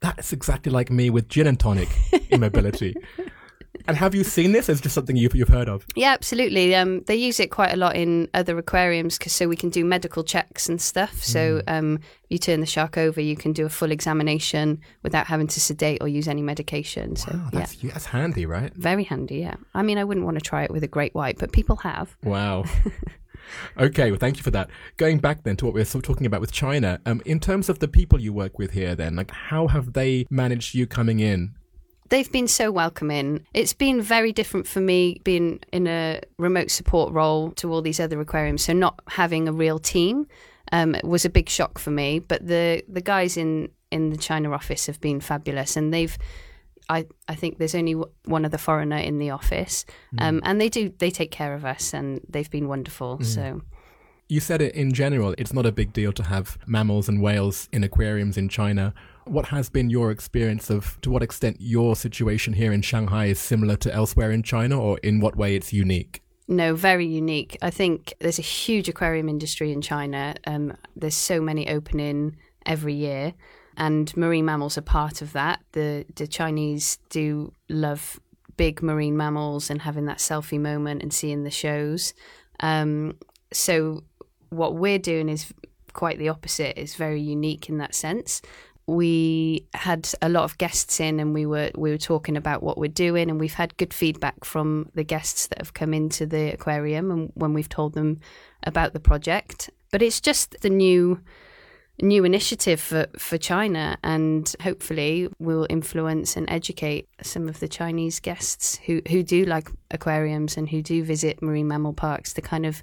That's 0.00 0.32
exactly 0.32 0.72
like 0.72 0.90
me 0.90 1.10
with 1.10 1.28
gin 1.28 1.46
and 1.46 1.60
tonic 1.60 1.90
immobility. 2.30 2.96
And 3.86 3.96
have 3.96 4.14
you 4.14 4.24
seen 4.24 4.52
this? 4.52 4.68
It's 4.68 4.80
just 4.80 4.94
something 4.94 5.16
you've, 5.16 5.34
you've 5.34 5.48
heard 5.48 5.68
of. 5.68 5.86
Yeah, 5.94 6.12
absolutely. 6.12 6.74
Um, 6.74 7.02
they 7.02 7.16
use 7.16 7.40
it 7.40 7.50
quite 7.50 7.72
a 7.72 7.76
lot 7.76 7.96
in 7.96 8.28
other 8.34 8.56
aquariums 8.58 9.18
cause, 9.18 9.32
so 9.32 9.48
we 9.48 9.56
can 9.56 9.70
do 9.70 9.84
medical 9.84 10.24
checks 10.24 10.68
and 10.68 10.80
stuff. 10.80 11.22
So 11.22 11.62
um, 11.66 12.00
you 12.28 12.38
turn 12.38 12.60
the 12.60 12.66
shark 12.66 12.96
over, 12.98 13.20
you 13.20 13.36
can 13.36 13.52
do 13.52 13.66
a 13.66 13.68
full 13.68 13.90
examination 13.90 14.80
without 15.02 15.26
having 15.26 15.46
to 15.48 15.60
sedate 15.60 15.98
or 16.00 16.08
use 16.08 16.28
any 16.28 16.42
medication. 16.42 17.16
So 17.16 17.32
Wow, 17.32 17.50
yeah, 17.52 17.58
that's, 17.60 17.76
that's 17.76 18.06
handy, 18.06 18.46
right? 18.46 18.72
very 18.74 19.04
handy. 19.04 19.38
Yeah. 19.38 19.56
I 19.74 19.82
mean, 19.82 19.98
I 19.98 20.04
wouldn't 20.04 20.26
want 20.26 20.38
to 20.38 20.42
try 20.42 20.64
it 20.64 20.70
with 20.70 20.84
a 20.84 20.88
great 20.88 21.14
white, 21.14 21.38
but 21.38 21.52
people 21.52 21.76
have. 21.76 22.16
Wow. 22.22 22.64
okay, 23.78 24.10
well, 24.10 24.18
thank 24.18 24.36
you 24.36 24.42
for 24.42 24.50
that. 24.52 24.70
Going 24.96 25.18
back 25.18 25.42
then 25.42 25.56
to 25.56 25.64
what 25.64 25.74
we 25.74 25.80
were 25.80 25.84
sort 25.84 26.04
of 26.04 26.08
talking 26.08 26.26
about 26.26 26.40
with 26.40 26.52
China, 26.52 27.00
um, 27.06 27.20
in 27.24 27.40
terms 27.40 27.68
of 27.68 27.78
the 27.78 27.88
people 27.88 28.20
you 28.20 28.32
work 28.32 28.58
with 28.58 28.72
here, 28.72 28.94
then, 28.94 29.16
like, 29.16 29.30
how 29.30 29.66
have 29.68 29.92
they 29.92 30.26
managed 30.30 30.74
you 30.74 30.86
coming 30.86 31.20
in? 31.20 31.54
They've 32.10 32.30
been 32.30 32.48
so 32.48 32.70
welcoming. 32.70 33.46
It's 33.54 33.72
been 33.72 34.02
very 34.02 34.32
different 34.32 34.66
for 34.66 34.80
me 34.80 35.20
being 35.24 35.60
in 35.72 35.86
a 35.86 36.20
remote 36.38 36.70
support 36.70 37.12
role 37.12 37.52
to 37.52 37.72
all 37.72 37.82
these 37.82 38.00
other 38.00 38.20
aquariums. 38.20 38.64
So 38.64 38.72
not 38.72 39.00
having 39.08 39.48
a 39.48 39.52
real 39.52 39.78
team 39.78 40.26
um, 40.72 40.96
was 41.04 41.24
a 41.24 41.30
big 41.30 41.48
shock 41.48 41.78
for 41.78 41.90
me. 41.90 42.18
But 42.18 42.46
the 42.46 42.82
the 42.88 43.00
guys 43.00 43.36
in 43.36 43.70
in 43.90 44.10
the 44.10 44.16
China 44.16 44.52
office 44.52 44.86
have 44.86 45.00
been 45.00 45.20
fabulous, 45.20 45.76
and 45.76 45.94
they've 45.94 46.16
I, 46.88 47.06
I 47.28 47.36
think 47.36 47.58
there's 47.58 47.76
only 47.76 47.94
one 48.24 48.44
other 48.44 48.58
foreigner 48.58 48.96
in 48.96 49.18
the 49.18 49.30
office, 49.30 49.84
mm. 50.12 50.22
um, 50.22 50.40
and 50.44 50.60
they 50.60 50.68
do 50.68 50.92
they 50.98 51.10
take 51.10 51.30
care 51.30 51.54
of 51.54 51.64
us, 51.64 51.94
and 51.94 52.20
they've 52.28 52.50
been 52.50 52.68
wonderful. 52.68 53.18
Mm. 53.18 53.24
So. 53.24 53.62
You 54.28 54.38
said 54.38 54.62
it 54.62 54.76
in 54.76 54.92
general, 54.92 55.34
it's 55.38 55.52
not 55.52 55.66
a 55.66 55.72
big 55.72 55.92
deal 55.92 56.12
to 56.12 56.22
have 56.22 56.56
mammals 56.64 57.08
and 57.08 57.20
whales 57.20 57.68
in 57.72 57.82
aquariums 57.82 58.36
in 58.36 58.48
China. 58.48 58.94
What 59.24 59.46
has 59.46 59.68
been 59.68 59.90
your 59.90 60.10
experience 60.10 60.70
of 60.70 61.00
to 61.02 61.10
what 61.10 61.22
extent 61.22 61.56
your 61.60 61.94
situation 61.96 62.54
here 62.54 62.72
in 62.72 62.82
Shanghai 62.82 63.26
is 63.26 63.38
similar 63.38 63.76
to 63.76 63.92
elsewhere 63.92 64.30
in 64.30 64.42
China, 64.42 64.80
or 64.80 64.98
in 64.98 65.20
what 65.20 65.36
way 65.36 65.54
it's 65.54 65.72
unique? 65.72 66.22
No, 66.48 66.74
very 66.74 67.06
unique. 67.06 67.56
I 67.62 67.70
think 67.70 68.14
there's 68.18 68.38
a 68.38 68.42
huge 68.42 68.88
aquarium 68.88 69.28
industry 69.28 69.70
in 69.70 69.80
China. 69.80 70.34
Um, 70.46 70.76
there's 70.96 71.14
so 71.14 71.40
many 71.40 71.68
opening 71.68 72.36
every 72.66 72.94
year 72.94 73.34
and 73.80 74.14
marine 74.16 74.44
mammals 74.44 74.76
are 74.76 74.82
part 74.82 75.22
of 75.22 75.32
that. 75.32 75.60
The 75.72 76.04
the 76.14 76.26
Chinese 76.26 76.98
do 77.08 77.52
love 77.68 78.20
big 78.56 78.82
marine 78.82 79.16
mammals 79.16 79.70
and 79.70 79.80
having 79.80 80.04
that 80.04 80.18
selfie 80.18 80.60
moment 80.60 81.02
and 81.02 81.12
seeing 81.12 81.44
the 81.44 81.50
shows. 81.50 82.12
Um, 82.60 83.16
so 83.52 84.04
what 84.50 84.76
we're 84.76 84.98
doing 84.98 85.30
is 85.30 85.52
quite 85.94 86.18
the 86.18 86.28
opposite. 86.28 86.78
It's 86.78 86.94
very 86.94 87.22
unique 87.22 87.70
in 87.70 87.78
that 87.78 87.94
sense. 87.94 88.42
We 88.90 89.66
had 89.72 90.10
a 90.20 90.28
lot 90.28 90.42
of 90.42 90.58
guests 90.58 90.98
in, 90.98 91.20
and 91.20 91.32
we 91.32 91.46
were 91.46 91.70
we 91.76 91.90
were 91.90 91.98
talking 91.98 92.36
about 92.36 92.60
what 92.60 92.76
we're 92.76 92.88
doing, 92.88 93.30
and 93.30 93.38
we've 93.38 93.54
had 93.54 93.76
good 93.76 93.94
feedback 93.94 94.44
from 94.44 94.90
the 94.94 95.04
guests 95.04 95.46
that 95.46 95.58
have 95.58 95.74
come 95.74 95.94
into 95.94 96.26
the 96.26 96.52
aquarium, 96.52 97.12
and 97.12 97.30
when 97.34 97.54
we've 97.54 97.68
told 97.68 97.94
them 97.94 98.18
about 98.64 98.92
the 98.92 98.98
project. 98.98 99.70
But 99.92 100.02
it's 100.02 100.20
just 100.20 100.60
the 100.62 100.70
new 100.70 101.20
new 102.02 102.24
initiative 102.24 102.80
for, 102.80 103.06
for 103.16 103.38
China, 103.38 103.96
and 104.02 104.52
hopefully 104.60 105.28
will 105.38 105.68
influence 105.70 106.36
and 106.36 106.50
educate 106.50 107.08
some 107.22 107.48
of 107.48 107.60
the 107.60 107.68
Chinese 107.68 108.18
guests 108.18 108.80
who, 108.86 109.02
who 109.08 109.22
do 109.22 109.44
like 109.44 109.68
aquariums 109.90 110.56
and 110.56 110.68
who 110.68 110.82
do 110.82 111.04
visit 111.04 111.42
marine 111.42 111.68
mammal 111.68 111.92
parks 111.92 112.32
to 112.32 112.40
kind 112.40 112.66
of 112.66 112.82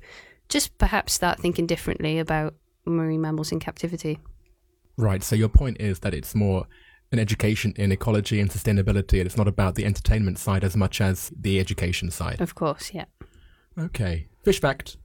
just 0.50 0.78
perhaps 0.78 1.14
start 1.14 1.40
thinking 1.40 1.68
differently 1.68 2.20
about 2.20 2.54
marine 2.86 3.22
mammals 3.22 3.52
in 3.52 3.60
captivity. 3.60 4.20
Right. 4.98 5.24
So 5.24 5.36
your 5.36 5.50
point 5.50 5.78
is 5.80 6.00
that 6.00 6.14
it's 6.14 6.34
more 6.34 6.68
an 7.12 7.20
education 7.20 7.74
in 7.78 7.92
ecology 7.92 8.40
and 8.40 8.50
sustainability, 8.50 9.20
and 9.20 9.28
it's 9.28 9.38
not 9.38 9.48
about 9.48 9.76
the 9.76 9.86
entertainment 9.86 10.40
side 10.40 10.64
as 10.64 10.76
much 10.76 11.00
as 11.00 11.32
the 11.40 11.60
education 11.60 12.12
side. 12.12 12.42
Of 12.42 12.56
course, 12.56 12.94
yeah. 12.94 13.06
Okay. 13.80 14.28
Fish 14.44 14.60
fact. 14.60 14.98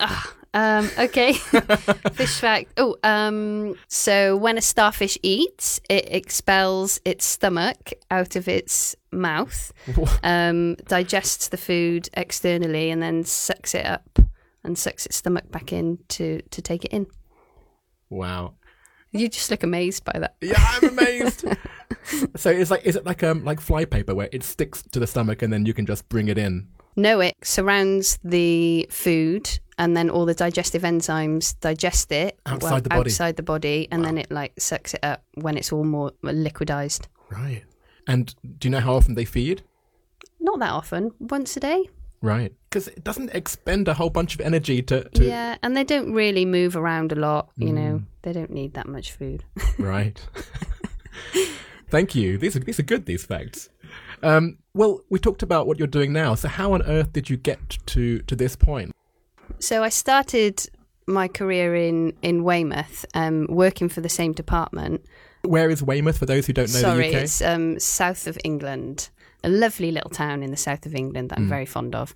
Ah, 0.00 0.34
um, 0.54 0.88
okay. 0.98 1.32
Fish 2.12 2.38
fact. 2.38 2.72
Oh, 2.76 2.96
um, 3.02 3.74
so 3.88 4.36
when 4.36 4.56
a 4.56 4.60
starfish 4.60 5.18
eats, 5.22 5.80
it 5.88 6.06
expels 6.10 7.00
its 7.04 7.24
stomach 7.24 7.92
out 8.10 8.36
of 8.36 8.46
its 8.46 8.94
mouth, 9.10 9.72
um, 10.22 10.76
digests 10.86 11.48
the 11.48 11.56
food 11.56 12.08
externally, 12.14 12.90
and 12.90 13.02
then 13.02 13.24
sucks 13.24 13.74
it 13.74 13.84
up 13.84 14.18
and 14.62 14.78
sucks 14.78 15.06
its 15.06 15.16
stomach 15.16 15.50
back 15.50 15.72
in 15.72 15.98
to, 16.08 16.42
to 16.50 16.62
take 16.62 16.84
it 16.84 16.92
in. 16.92 17.06
Wow. 18.10 18.54
You 19.12 19.28
just 19.28 19.50
look 19.50 19.62
amazed 19.62 20.04
by 20.04 20.18
that. 20.18 20.36
Yeah, 20.40 20.56
I'm 20.58 20.90
amazed. 20.90 21.44
so 22.36 22.50
it's 22.50 22.70
like 22.70 22.84
is 22.84 22.96
it 22.96 23.06
like 23.06 23.22
um 23.22 23.44
like 23.44 23.60
flypaper 23.60 24.14
where 24.14 24.28
it 24.32 24.42
sticks 24.42 24.82
to 24.82 25.00
the 25.00 25.06
stomach 25.06 25.42
and 25.42 25.52
then 25.52 25.66
you 25.66 25.74
can 25.74 25.86
just 25.86 26.08
bring 26.08 26.28
it 26.28 26.38
in? 26.38 26.68
No, 26.96 27.20
it 27.20 27.36
surrounds 27.42 28.18
the 28.24 28.86
food 28.90 29.60
and 29.78 29.96
then 29.96 30.10
all 30.10 30.26
the 30.26 30.34
digestive 30.34 30.82
enzymes 30.82 31.58
digest 31.60 32.10
it 32.10 32.38
outside 32.44 32.70
well, 32.70 32.80
the 32.80 32.88
body, 32.88 33.10
outside 33.10 33.36
the 33.36 33.42
body, 33.42 33.88
and 33.90 34.02
wow. 34.02 34.08
then 34.08 34.18
it 34.18 34.30
like 34.30 34.52
sucks 34.58 34.94
it 34.94 35.00
up 35.04 35.22
when 35.34 35.56
it's 35.56 35.72
all 35.72 35.84
more 35.84 36.10
liquidized. 36.22 37.06
Right. 37.30 37.64
And 38.06 38.34
do 38.58 38.68
you 38.68 38.70
know 38.72 38.80
how 38.80 38.94
often 38.94 39.14
they 39.14 39.24
feed? 39.24 39.62
Not 40.40 40.58
that 40.58 40.70
often. 40.70 41.12
Once 41.20 41.56
a 41.56 41.60
day. 41.60 41.88
Right. 42.20 42.52
Because 42.68 42.88
it 42.88 43.02
doesn't 43.02 43.30
expend 43.34 43.88
a 43.88 43.94
whole 43.94 44.10
bunch 44.10 44.34
of 44.34 44.42
energy 44.42 44.82
to, 44.82 45.08
to. 45.08 45.24
Yeah, 45.24 45.56
and 45.62 45.76
they 45.76 45.84
don't 45.84 46.12
really 46.12 46.44
move 46.44 46.76
around 46.76 47.12
a 47.12 47.14
lot. 47.14 47.48
You 47.56 47.68
mm. 47.68 47.74
know, 47.74 48.02
they 48.22 48.32
don't 48.32 48.50
need 48.50 48.74
that 48.74 48.86
much 48.86 49.12
food. 49.12 49.44
right. 49.78 50.20
Thank 51.90 52.14
you. 52.14 52.36
These 52.36 52.56
are 52.56 52.60
these 52.60 52.78
are 52.78 52.82
good. 52.82 53.06
These 53.06 53.24
facts. 53.24 53.70
Um, 54.22 54.58
well, 54.74 55.00
we 55.08 55.18
talked 55.18 55.42
about 55.42 55.66
what 55.66 55.78
you're 55.78 55.86
doing 55.86 56.12
now. 56.12 56.34
So, 56.34 56.48
how 56.48 56.74
on 56.74 56.82
earth 56.82 57.12
did 57.12 57.30
you 57.30 57.36
get 57.36 57.78
to 57.86 58.18
to 58.20 58.36
this 58.36 58.56
point? 58.56 58.92
So 59.58 59.82
I 59.82 59.88
started 59.88 60.66
my 61.06 61.28
career 61.28 61.74
in 61.74 62.12
in 62.22 62.44
Weymouth, 62.44 63.04
um, 63.14 63.46
working 63.48 63.88
for 63.88 64.00
the 64.00 64.08
same 64.08 64.32
department. 64.32 65.04
Where 65.42 65.70
is 65.70 65.82
Weymouth 65.82 66.18
for 66.18 66.26
those 66.26 66.46
who 66.46 66.52
don't 66.52 66.72
know 66.72 66.80
Sorry, 66.80 67.10
the 67.10 67.16
UK? 67.16 67.22
it's 67.22 67.40
um, 67.40 67.78
south 67.78 68.26
of 68.26 68.38
England, 68.44 69.08
a 69.42 69.48
lovely 69.48 69.90
little 69.90 70.10
town 70.10 70.42
in 70.42 70.50
the 70.50 70.56
south 70.56 70.84
of 70.84 70.94
England 70.94 71.30
that 71.30 71.38
I'm 71.38 71.46
mm. 71.46 71.50
very 71.50 71.66
fond 71.66 71.94
of, 71.94 72.14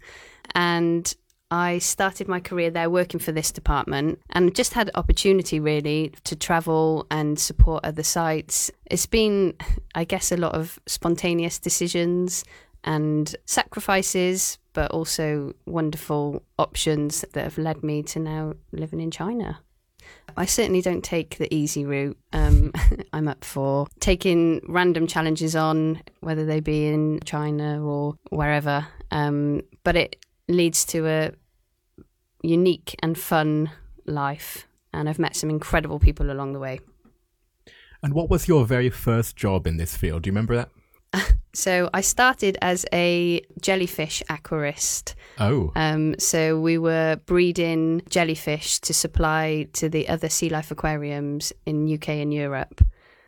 and. 0.55 1.15
I 1.55 1.81
started 1.81 2.29
my 2.29 2.41
career 2.41 2.71
there 2.71 2.89
working 2.89 3.21
for 3.21 3.31
this 3.31 3.53
department 3.53 4.21
and 4.31 4.55
just 4.55 4.73
had 4.73 4.91
opportunity 4.95 5.61
really 5.61 6.15
to 6.25 6.35
travel 6.35 7.07
and 7.11 7.39
support 7.39 7.85
other 7.85 8.03
sites. 8.03 8.71
It's 8.87 9.05
been, 9.05 9.53
I 9.95 10.05
guess, 10.05 10.33
a 10.33 10.39
lot 10.39 10.55
of 10.55 10.79
spontaneous 10.87 11.59
decisions 11.59 12.43
and 12.85 13.37
sacrifices, 13.45 14.59
but 14.73 14.91
also 14.93 15.53
wonderful 15.67 16.43
options 16.59 17.25
that 17.33 17.45
have 17.45 17.59
led 17.59 17.83
me 17.83 18.03
to 18.05 18.19
now 18.19 18.55
living 18.73 19.01
in 19.01 19.11
China. 19.11 19.61
I 20.37 20.47
certainly 20.47 20.83
don't 20.83 21.05
take 21.05 21.37
the 21.37 21.53
easy 21.55 21.85
route. 21.85 22.19
Um, 22.33 22.73
I'm 23.13 23.29
up 23.29 23.45
for 23.45 23.87
taking 24.01 24.61
random 24.69 25.07
challenges 25.07 25.55
on, 25.55 26.01
whether 26.21 26.45
they 26.45 26.61
be 26.61 26.87
in 26.87 27.21
China 27.25 27.85
or 27.85 28.15
wherever. 28.31 28.87
Um, 29.11 29.63
but 29.85 29.97
it 29.97 30.17
leads 30.49 30.85
to 30.87 31.07
a 31.07 31.33
unique 32.43 32.97
and 33.03 33.19
fun 33.19 33.71
life. 34.07 34.67
And 34.93 35.09
I've 35.09 35.19
met 35.19 35.37
some 35.37 35.51
incredible 35.51 35.99
people 35.99 36.31
along 36.31 36.53
the 36.53 36.59
way. 36.59 36.81
And 38.03 38.15
what 38.15 38.29
was 38.29 38.49
your 38.49 38.67
very 38.67 38.91
first 38.91 39.37
job 39.37 39.67
in 39.67 39.77
this 39.77 39.97
field? 39.97 40.23
Do 40.23 40.29
you 40.29 40.33
remember 40.33 40.57
that? 40.57 40.69
so 41.55 41.89
I 41.95 42.01
started 42.01 42.59
as 42.61 42.85
a 42.93 43.43
jellyfish 43.61 44.23
aquarist. 44.29 45.15
Oh. 45.39 45.73
Um, 45.77 46.19
so 46.19 46.61
we 46.61 46.79
were 46.79 47.17
breeding 47.27 48.03
jellyfish 48.09 48.81
to 48.81 48.95
supply 48.95 49.69
to 49.75 49.89
the 49.89 50.09
other 50.09 50.29
sea 50.29 50.49
life 50.49 50.71
aquariums 50.71 51.53
in 51.65 51.93
UK 51.93 52.09
and 52.11 52.35
Europe. 52.35 52.85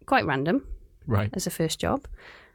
Quite 0.06 0.26
random. 0.26 0.66
Right. 1.06 1.30
As 1.35 1.47
a 1.47 1.50
first 1.50 1.78
job. 1.78 2.06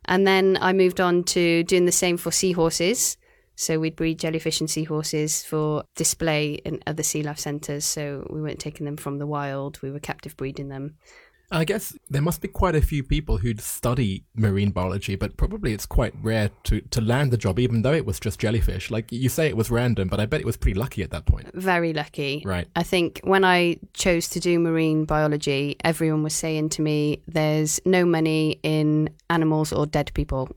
And 0.05 0.25
then 0.25 0.57
I 0.59 0.73
moved 0.73 0.99
on 0.99 1.23
to 1.25 1.63
doing 1.63 1.85
the 1.85 1.91
same 1.91 2.17
for 2.17 2.31
seahorses. 2.31 3.17
So 3.59 3.77
we'd 3.77 3.97
breed 3.97 4.19
jellyfish 4.19 4.61
and 4.61 4.69
seahorses 4.69 5.43
for 5.43 5.83
display 5.93 6.53
in 6.63 6.81
other 6.87 7.03
sea 7.03 7.23
life 7.23 7.39
centres. 7.39 7.83
So 7.83 8.25
we 8.29 8.41
weren't 8.41 8.57
taking 8.57 8.85
them 8.85 8.95
from 8.95 9.19
the 9.19 9.27
wild, 9.27 9.81
we 9.81 9.91
were 9.91 9.99
captive 9.99 10.37
breeding 10.37 10.69
them. 10.69 10.95
I 11.51 11.65
guess 11.65 11.97
there 12.09 12.21
must 12.21 12.41
be 12.41 12.47
quite 12.47 12.75
a 12.75 12.81
few 12.81 13.03
people 13.03 13.37
who'd 13.37 13.59
study 13.59 14.23
marine 14.35 14.69
biology, 14.69 15.15
but 15.15 15.35
probably 15.35 15.73
it's 15.73 15.85
quite 15.85 16.13
rare 16.21 16.51
to, 16.65 16.81
to 16.81 17.01
land 17.01 17.31
the 17.31 17.37
job, 17.37 17.59
even 17.59 17.81
though 17.81 17.93
it 17.93 18.05
was 18.05 18.19
just 18.19 18.39
jellyfish. 18.39 18.91
Like 18.91 19.11
you 19.11 19.29
say, 19.29 19.47
it 19.47 19.57
was 19.57 19.71
random, 19.71 20.09
but 20.09 20.19
I 20.19 20.27
bet 20.27 20.41
it 20.41 20.45
was 20.45 20.57
pretty 20.57 20.79
lucky 20.79 21.01
at 21.01 21.09
that 21.11 21.25
point. 21.25 21.49
Very 21.55 21.91
lucky. 21.91 22.43
Right. 22.45 22.67
I 22.75 22.83
think 22.83 23.21
when 23.23 23.43
I 23.43 23.77
chose 23.93 24.27
to 24.29 24.39
do 24.39 24.59
marine 24.59 25.05
biology, 25.05 25.75
everyone 25.83 26.21
was 26.21 26.35
saying 26.35 26.69
to 26.69 26.81
me, 26.83 27.23
there's 27.27 27.79
no 27.83 28.05
money 28.05 28.59
in 28.61 29.09
animals 29.29 29.73
or 29.73 29.87
dead 29.87 30.11
people. 30.13 30.49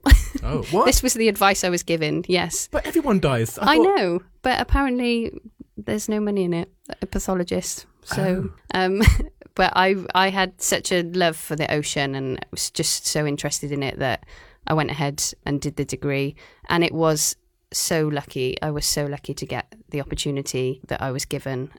Oh, 0.43 0.61
what? 0.71 0.85
this 0.85 1.01
was 1.01 1.15
the 1.15 1.27
advice 1.27 1.63
I 1.63 1.69
was 1.69 1.81
given, 1.81 2.23
yes. 2.27 2.69
But 2.71 2.85
everyone 2.85 3.19
dies. 3.19 3.57
I, 3.57 3.73
I 3.73 3.77
thought... 3.77 3.83
know, 3.83 4.21
but 4.43 4.61
apparently 4.61 5.31
there's 5.75 6.07
no 6.07 6.19
money 6.19 6.43
in 6.43 6.53
it. 6.53 6.71
A 7.01 7.05
pathologist. 7.07 7.87
So, 8.05 8.51
oh. 8.73 8.79
um, 8.79 9.01
but 9.55 9.71
I 9.75 9.95
I 10.15 10.29
had 10.29 10.61
such 10.61 10.91
a 10.91 11.03
love 11.03 11.35
for 11.35 11.55
the 11.55 11.71
ocean 11.71 12.15
and 12.15 12.45
was 12.51 12.69
just 12.71 13.05
so 13.05 13.25
interested 13.25 13.71
in 13.71 13.83
it 13.83 13.99
that 13.99 14.25
I 14.67 14.73
went 14.73 14.91
ahead 14.91 15.23
and 15.45 15.61
did 15.61 15.75
the 15.75 15.85
degree, 15.85 16.35
and 16.69 16.83
it 16.83 16.93
was 16.93 17.35
so 17.71 18.07
lucky. 18.07 18.61
I 18.61 18.71
was 18.71 18.85
so 18.85 19.05
lucky 19.05 19.33
to 19.33 19.45
get 19.45 19.75
the 19.89 20.01
opportunity 20.01 20.81
that 20.87 21.01
I 21.01 21.11
was 21.11 21.25
given. 21.25 21.71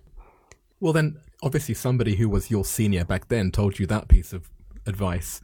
Well, 0.80 0.92
then 0.92 1.18
obviously 1.42 1.74
somebody 1.74 2.16
who 2.16 2.28
was 2.28 2.50
your 2.50 2.64
senior 2.64 3.04
back 3.04 3.28
then 3.28 3.50
told 3.50 3.78
you 3.78 3.86
that 3.86 4.08
piece 4.08 4.32
of 4.32 4.50
advice. 4.86 5.40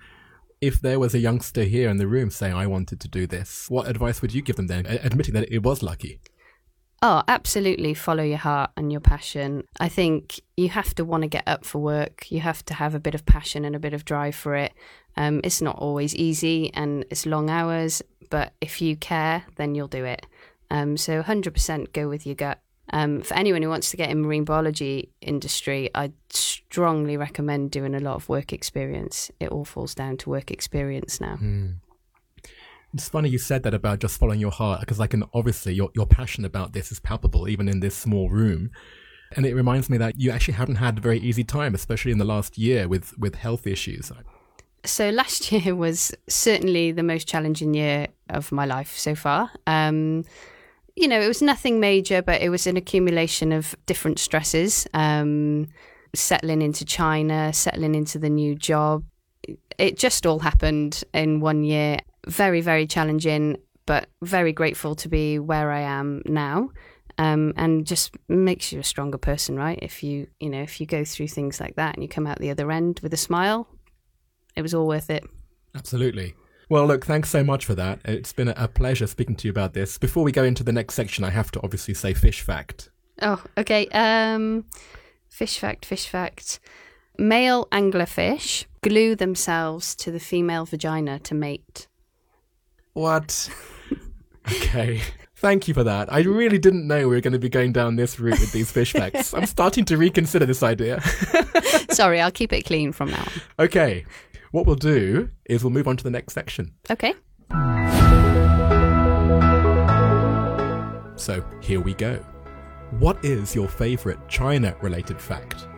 If 0.61 0.81
there 0.81 0.99
was 0.99 1.15
a 1.15 1.19
youngster 1.19 1.65
here 1.65 1.89
in 1.89 1.97
the 1.97 2.07
room 2.07 2.31
saying, 2.31 2.53
I 2.53 2.67
wanted 2.67 3.01
to 3.01 3.09
do 3.09 3.27
this, 3.27 3.71
what 3.71 3.89
advice 3.89 4.21
would 4.21 4.35
you 4.35 4.43
give 4.43 4.57
them 4.57 4.67
then, 4.67 4.85
admitting 4.87 5.35
that 5.35 5.51
it 5.51 5.63
was 5.63 5.83
lucky? 5.83 6.21
Oh, 7.02 7.23
absolutely. 7.28 7.95
Follow 7.95 8.23
your 8.23 8.38
heart 8.38 8.71
and 8.76 8.92
your 8.92 9.00
passion. 9.00 9.64
I 9.78 9.88
think 9.88 10.40
you 10.57 10.69
have 10.69 10.95
to 10.97 11.04
want 11.04 11.23
to 11.23 11.28
get 11.28 11.45
up 11.47 11.64
for 11.64 11.78
work. 11.78 12.30
You 12.30 12.40
have 12.40 12.62
to 12.66 12.75
have 12.75 12.95
a 12.95 13.00
bit 13.00 13.14
of 13.14 13.25
passion 13.25 13.64
and 13.64 13.75
a 13.75 13.78
bit 13.78 13.95
of 13.95 14.04
drive 14.04 14.35
for 14.35 14.54
it. 14.54 14.75
Um, 15.16 15.40
it's 15.42 15.62
not 15.62 15.76
always 15.76 16.14
easy 16.14 16.73
and 16.75 17.07
it's 17.11 17.25
long 17.25 17.49
hours, 17.49 18.02
but 18.28 18.52
if 18.61 18.83
you 18.83 18.97
care, 18.97 19.45
then 19.57 19.75
you'll 19.75 19.88
do 19.88 20.04
it. 20.04 20.26
Um, 20.71 20.97
so 20.97 21.23
100% 21.23 21.92
go 21.92 22.09
with 22.09 22.26
your 22.26 22.35
gut. 22.35 22.61
Um, 22.92 23.23
for 23.23 23.35
anyone 23.35 23.62
who 23.62 23.69
wants 23.69 23.90
to 23.92 23.97
get 23.97 24.11
in 24.11 24.21
marine 24.21 24.45
biology 24.45 25.11
industry, 25.21 25.90
I 25.95 26.12
strongly 26.28 27.16
recommend 27.16 27.71
doing 27.71 27.95
a 27.95 28.00
lot 28.00 28.16
of 28.16 28.28
work 28.28 28.52
experience. 28.52 29.30
It 29.40 29.49
all 29.49 29.64
falls 29.64 29.95
down 29.95 30.16
to 30.19 30.30
work 30.30 30.50
experience 30.50 31.21
now. 31.21 31.37
Mm. 31.37 31.76
It's 32.94 33.09
funny 33.09 33.28
you 33.28 33.38
said 33.38 33.62
that 33.62 33.75
about 33.75 34.00
just 34.00 34.18
following 34.18 34.40
your 34.40 34.50
heart 34.50 34.80
because 34.80 35.00
I 35.00 35.06
can 35.06 35.25
obviously 35.32 35.75
your 35.75 35.90
your 35.94 36.06
passion 36.06 36.44
about 36.44 36.73
this 36.73 36.90
is 36.90 37.00
palpable 37.00 37.49
even 37.49 37.68
in 37.68 37.80
this 37.80 37.94
small 37.94 38.28
room. 38.30 38.70
And 39.37 39.47
it 39.47 39.54
reminds 39.54 39.88
me 39.88 39.97
that 39.99 40.18
you 40.20 40.32
actually 40.32 40.54
haven't 40.54 40.76
had 40.76 40.99
a 40.99 41.00
very 41.00 41.20
easy 41.20 41.44
time, 41.44 41.75
especially 41.75 42.11
in 42.11 42.18
the 42.18 42.25
last 42.25 42.59
year 42.59 42.88
with 42.88 43.16
with 43.18 43.37
health 43.37 43.66
issues. 43.66 44.11
So 44.85 45.11
last 45.11 45.52
year 45.52 45.75
was 45.75 46.12
certainly 46.28 46.90
the 46.90 47.02
most 47.04 47.28
challenging 47.28 47.75
year 47.75 48.09
of 48.28 48.50
my 48.50 48.66
life 48.66 48.97
so 48.97 49.14
far. 49.14 49.50
Um, 49.66 50.25
you 50.97 51.06
know, 51.06 51.20
it 51.20 51.28
was 51.28 51.40
nothing 51.40 51.78
major, 51.78 52.23
but 52.23 52.42
it 52.42 52.49
was 52.49 52.66
an 52.66 52.76
accumulation 52.76 53.52
of 53.52 53.76
different 53.87 54.18
stresses. 54.18 54.87
Um, 54.92 55.68
settling 56.14 56.62
into 56.62 56.85
China, 56.85 57.52
settling 57.52 57.94
into 57.94 58.18
the 58.18 58.30
new 58.30 58.54
job. 58.54 59.04
It 59.78 59.99
just 59.99 60.26
all 60.26 60.40
happened 60.40 61.02
in 61.14 61.40
one 61.40 61.64
year 61.64 61.99
very, 62.27 62.61
very 62.61 62.87
challenging, 62.87 63.59
but 63.87 64.09
very 64.23 64.53
grateful 64.53 64.95
to 64.97 65.09
be 65.09 65.39
where 65.39 65.71
I 65.71 65.81
am 65.81 66.23
now. 66.27 66.71
Um, 67.19 67.53
and 67.57 67.87
just 67.87 68.15
makes 68.29 68.73
you 68.73 68.81
a 68.81 68.85
stronger 68.85 69.19
person, 69.19 69.55
right? 69.57 69.79
If 69.83 70.03
you, 70.03 70.29
you 70.39 70.49
know, 70.49 70.62
if 70.62 70.81
you 70.81 70.87
go 70.87 71.05
through 71.05 71.29
things 71.29 71.61
like 71.61 71.77
that 71.77 71.95
and 71.95 72.03
you 72.03 72.09
come 72.09 72.27
out 72.27 72.39
the 72.39 72.50
other 72.50 72.71
end 72.73 73.00
with 73.03 73.12
a 73.12 73.19
smile, 73.19 73.69
it 74.57 74.62
was 74.62 74.73
all 74.73 74.87
worth 74.87 75.11
it. 75.11 75.25
Absolutely. 75.75 76.35
Well, 76.71 76.87
look, 76.87 77.05
thanks 77.05 77.29
so 77.29 77.45
much 77.45 77.67
for 77.67 77.75
that. 77.75 78.00
It's 78.05 78.33
been 78.33 78.49
a 78.49 78.69
pleasure 78.69 79.07
speaking 79.07 79.37
to 79.37 79.49
you 79.49 79.50
about 79.50 79.75
this. 79.75 79.99
Before 79.99 80.23
we 80.23 80.33
go 80.33 80.45
into 80.45 80.62
the 80.62 80.73
next 80.73 80.95
section, 80.95 81.25
I 81.25 81.31
have 81.31 81.50
to 81.50 81.61
obviously 81.62 81.95
say 81.95 82.15
fish 82.15 82.41
fact. 82.43 82.91
Oh, 83.21 83.43
okay. 83.59 83.87
Um, 83.89 84.65
fish 85.29 85.59
fact, 85.59 85.85
fish 85.85 86.09
fact. 86.09 86.61
Male 87.19 87.67
anglerfish 87.67 88.65
glue 88.83 89.15
themselves 89.15 89.95
to 89.97 90.11
the 90.11 90.21
female 90.21 90.65
vagina 90.65 91.19
to 91.19 91.35
mate. 91.35 91.89
What? 92.92 93.50
okay. 94.52 95.00
Thank 95.37 95.68
you 95.68 95.75
for 95.75 95.85
that. 95.85 96.12
I 96.12 96.20
really 96.20 96.59
didn't 96.59 96.87
know 96.87 97.09
we 97.09 97.14
were 97.14 97.20
going 97.23 97.32
to 97.32 97.38
be 97.38 97.49
going 97.49 97.73
down 97.73 97.97
this 97.97 98.20
route 98.20 98.38
with 98.40 98.52
these 98.52 98.70
fish 98.70 98.92
facts. 98.92 99.32
I'm 99.32 99.47
starting 99.47 99.87
to 99.87 99.97
reconsider 99.97 100.44
this 100.44 100.62
idea. 100.62 101.00
Sorry, 101.90 102.20
I'll 102.20 102.30
keep 102.30 102.52
it 102.52 102.66
clean 102.66 102.92
from 102.92 103.11
now 103.11 103.23
on. 103.23 103.66
Okay. 103.66 104.04
What 104.50 104.66
we'll 104.66 104.76
do 104.76 105.30
is 105.47 105.64
we'll 105.64 105.73
move 105.73 105.88
on 105.88 105.97
to 105.97 106.04
the 106.04 106.11
next 106.11 106.35
section. 106.35 106.75
Okay. 106.90 107.14
So 111.16 111.44
here 111.62 111.80
we 111.80 111.94
go. 111.94 112.16
What 112.99 113.25
is 113.25 113.54
your 113.54 113.68
favorite 113.68 114.18
China 114.28 114.76
related 114.82 115.20
fact? 115.20 115.68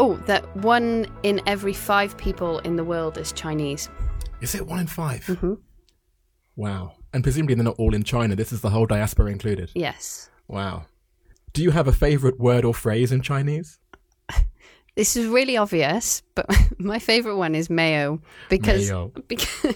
Oh, 0.00 0.16
that 0.26 0.54
one 0.56 1.06
in 1.22 1.40
every 1.46 1.72
five 1.72 2.16
people 2.18 2.58
in 2.60 2.76
the 2.76 2.84
world 2.84 3.16
is 3.16 3.32
Chinese. 3.32 3.88
Is 4.40 4.54
it 4.54 4.66
one 4.66 4.80
in 4.80 4.86
5 4.86 5.24
mm-hmm. 5.24 5.54
Wow. 6.56 6.92
And 7.12 7.22
presumably 7.22 7.54
they're 7.54 7.64
not 7.64 7.78
all 7.78 7.94
in 7.94 8.04
China. 8.04 8.36
This 8.36 8.52
is 8.52 8.60
the 8.60 8.70
whole 8.70 8.86
diaspora 8.86 9.30
included. 9.30 9.70
Yes. 9.74 10.30
Wow. 10.48 10.86
Do 11.52 11.62
you 11.62 11.70
have 11.70 11.88
a 11.88 11.92
favorite 11.92 12.38
word 12.38 12.64
or 12.64 12.74
phrase 12.74 13.12
in 13.12 13.22
Chinese? 13.22 13.78
This 14.96 15.16
is 15.16 15.28
really 15.28 15.56
obvious, 15.56 16.20
but 16.34 16.46
my 16.78 16.98
favorite 16.98 17.36
one 17.36 17.54
is 17.54 17.68
meiyou 17.68 18.20
because 18.48 18.90
meiyou. 18.90 19.14
because, 19.28 19.74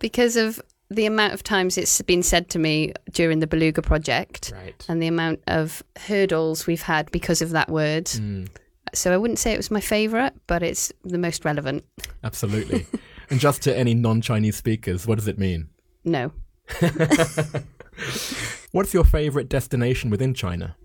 because 0.00 0.36
of 0.36 0.60
the 0.90 1.06
amount 1.06 1.32
of 1.32 1.42
times 1.42 1.78
it's 1.78 2.02
been 2.02 2.22
said 2.22 2.50
to 2.50 2.58
me 2.58 2.92
during 3.12 3.38
the 3.38 3.46
Beluga 3.46 3.80
project 3.80 4.52
right. 4.54 4.84
and 4.88 5.00
the 5.00 5.06
amount 5.06 5.40
of 5.46 5.82
hurdles 5.96 6.66
we've 6.66 6.82
had 6.82 7.10
because 7.10 7.40
of 7.40 7.50
that 7.50 7.70
word. 7.70 8.06
Mm. 8.06 8.48
So 8.92 9.12
I 9.12 9.16
wouldn't 9.16 9.38
say 9.38 9.52
it 9.52 9.56
was 9.56 9.70
my 9.70 9.80
favorite, 9.80 10.34
but 10.46 10.62
it's 10.62 10.92
the 11.04 11.18
most 11.18 11.44
relevant. 11.44 11.84
Absolutely. 12.22 12.86
and 13.30 13.40
just 13.40 13.62
to 13.62 13.76
any 13.76 13.94
non-Chinese 13.94 14.56
speakers, 14.56 15.06
what 15.06 15.16
does 15.16 15.28
it 15.28 15.38
mean? 15.38 15.68
No. 16.06 16.32
What's 18.70 18.94
your 18.94 19.04
favorite 19.04 19.48
destination 19.48 20.08
within 20.08 20.32
China? 20.34 20.76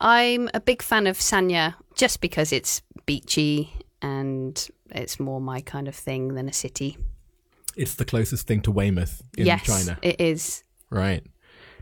I'm 0.00 0.50
a 0.54 0.60
big 0.60 0.82
fan 0.82 1.06
of 1.06 1.18
Sanya 1.18 1.74
just 1.94 2.20
because 2.20 2.52
it's 2.52 2.82
beachy 3.04 3.72
and 4.02 4.68
it's 4.90 5.20
more 5.20 5.40
my 5.40 5.60
kind 5.60 5.88
of 5.88 5.94
thing 5.94 6.34
than 6.34 6.48
a 6.48 6.52
city. 6.52 6.96
It's 7.76 7.94
the 7.94 8.04
closest 8.06 8.46
thing 8.46 8.62
to 8.62 8.70
Weymouth 8.70 9.22
in 9.36 9.46
yes, 9.46 9.64
China. 9.64 9.98
It 10.02 10.20
is. 10.20 10.64
Right. 10.90 11.22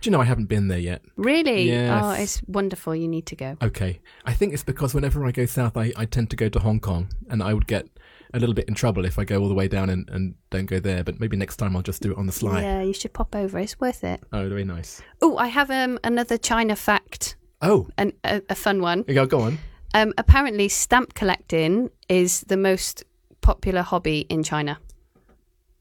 Do 0.01 0.09
you 0.09 0.11
know 0.11 0.21
I 0.21 0.25
haven't 0.25 0.47
been 0.47 0.69
there 0.69 0.79
yet? 0.79 1.03
Really? 1.17 1.69
Yes. 1.69 2.03
Oh, 2.03 2.11
it's 2.11 2.43
wonderful. 2.47 2.95
You 2.97 3.07
need 3.09 3.27
to 3.27 3.37
go. 3.37 3.57
Okay. 3.63 4.01
I 4.25 4.33
think 4.33 4.53
it's 4.53 4.65
because 4.65 4.95
whenever 4.95 5.25
I 5.25 5.31
go 5.31 5.47
south, 5.47 5.77
I, 5.77 5.93
I 5.97 6.05
tend 6.05 6.31
to 6.31 6.37
go 6.37 6.49
to 6.49 6.59
Hong 6.59 6.81
Kong 6.81 7.09
and 7.31 7.43
I 7.43 7.55
would 7.55 7.67
get 7.67 7.87
a 8.35 8.39
little 8.39 8.55
bit 8.55 8.69
in 8.69 8.75
trouble 8.75 9.05
if 9.05 9.19
I 9.19 9.25
go 9.25 9.41
all 9.41 9.49
the 9.49 9.55
way 9.55 9.69
down 9.69 9.89
and, 9.91 10.09
and 10.11 10.35
don't 10.51 10.67
go 10.67 10.81
there. 10.81 11.05
But 11.05 11.21
maybe 11.21 11.37
next 11.37 11.57
time 11.57 11.77
I'll 11.77 11.83
just 11.83 12.03
do 12.03 12.11
it 12.13 12.19
on 12.19 12.27
the 12.27 12.33
sly. 12.33 12.61
Yeah, 12.63 12.83
you 12.83 12.93
should 12.93 13.13
pop 13.13 13.35
over. 13.35 13.59
It's 13.59 13.79
worth 13.81 14.03
it. 14.05 14.23
Oh, 14.33 14.49
very 14.49 14.65
nice. 14.65 15.01
Oh, 15.23 15.37
I 15.37 15.47
have 15.47 15.71
um, 15.71 15.99
another 16.03 16.37
China 16.37 16.77
fact. 16.77 17.37
Oh, 17.63 17.89
An, 17.97 18.13
a, 18.25 18.43
a 18.51 18.55
fun 18.55 18.83
one. 18.83 19.03
go, 19.03 19.25
go 19.25 19.41
on. 19.41 19.59
Um, 19.95 20.13
apparently, 20.19 20.69
stamp 20.69 21.15
collecting 21.15 21.91
is 22.09 22.41
the 22.43 22.57
most 22.57 23.05
popular 23.41 23.83
hobby 23.83 24.27
in 24.29 24.43
China. 24.43 24.79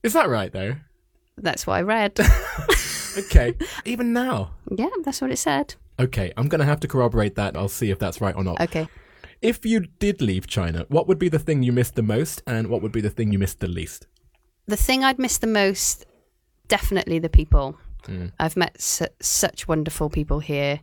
Is 0.03 0.13
that 0.13 0.29
right, 0.29 0.51
though? 0.51 0.75
That's 1.37 1.65
what 1.65 1.73
I 1.75 1.81
read. 1.81 2.19
okay. 3.17 3.55
Even 3.85 4.13
now? 4.13 4.51
yeah, 4.71 4.89
that's 5.03 5.19
what 5.21 5.31
it 5.31 5.37
said. 5.37 5.75
Okay, 5.99 6.31
I'm 6.37 6.47
going 6.47 6.59
to 6.59 6.65
have 6.65 6.79
to 6.81 6.87
corroborate 6.87 7.35
that. 7.35 7.57
I'll 7.57 7.67
see 7.69 7.89
if 7.89 7.99
that's 7.99 8.21
right 8.21 8.35
or 8.35 8.43
not. 8.43 8.61
Okay. 8.61 8.87
If 9.43 9.65
you 9.65 9.81
did 9.81 10.21
leave 10.21 10.47
China, 10.47 10.85
what 10.87 11.05
would 11.09 11.19
be 11.19 11.27
the 11.27 11.37
thing 11.37 11.63
you 11.63 11.73
missed 11.73 11.95
the 11.95 12.01
most 12.01 12.41
and 12.47 12.67
what 12.67 12.81
would 12.81 12.93
be 12.93 13.01
the 13.01 13.09
thing 13.09 13.33
you 13.33 13.37
missed 13.37 13.59
the 13.59 13.67
least? 13.67 14.07
The 14.67 14.77
thing 14.77 15.03
I'd 15.03 15.19
miss 15.19 15.37
the 15.37 15.47
most, 15.47 16.05
definitely 16.69 17.19
the 17.19 17.27
people. 17.27 17.77
Mm. 18.03 18.31
I've 18.39 18.55
met 18.55 18.81
su- 18.81 19.07
such 19.19 19.67
wonderful 19.67 20.09
people 20.09 20.39
here. 20.39 20.79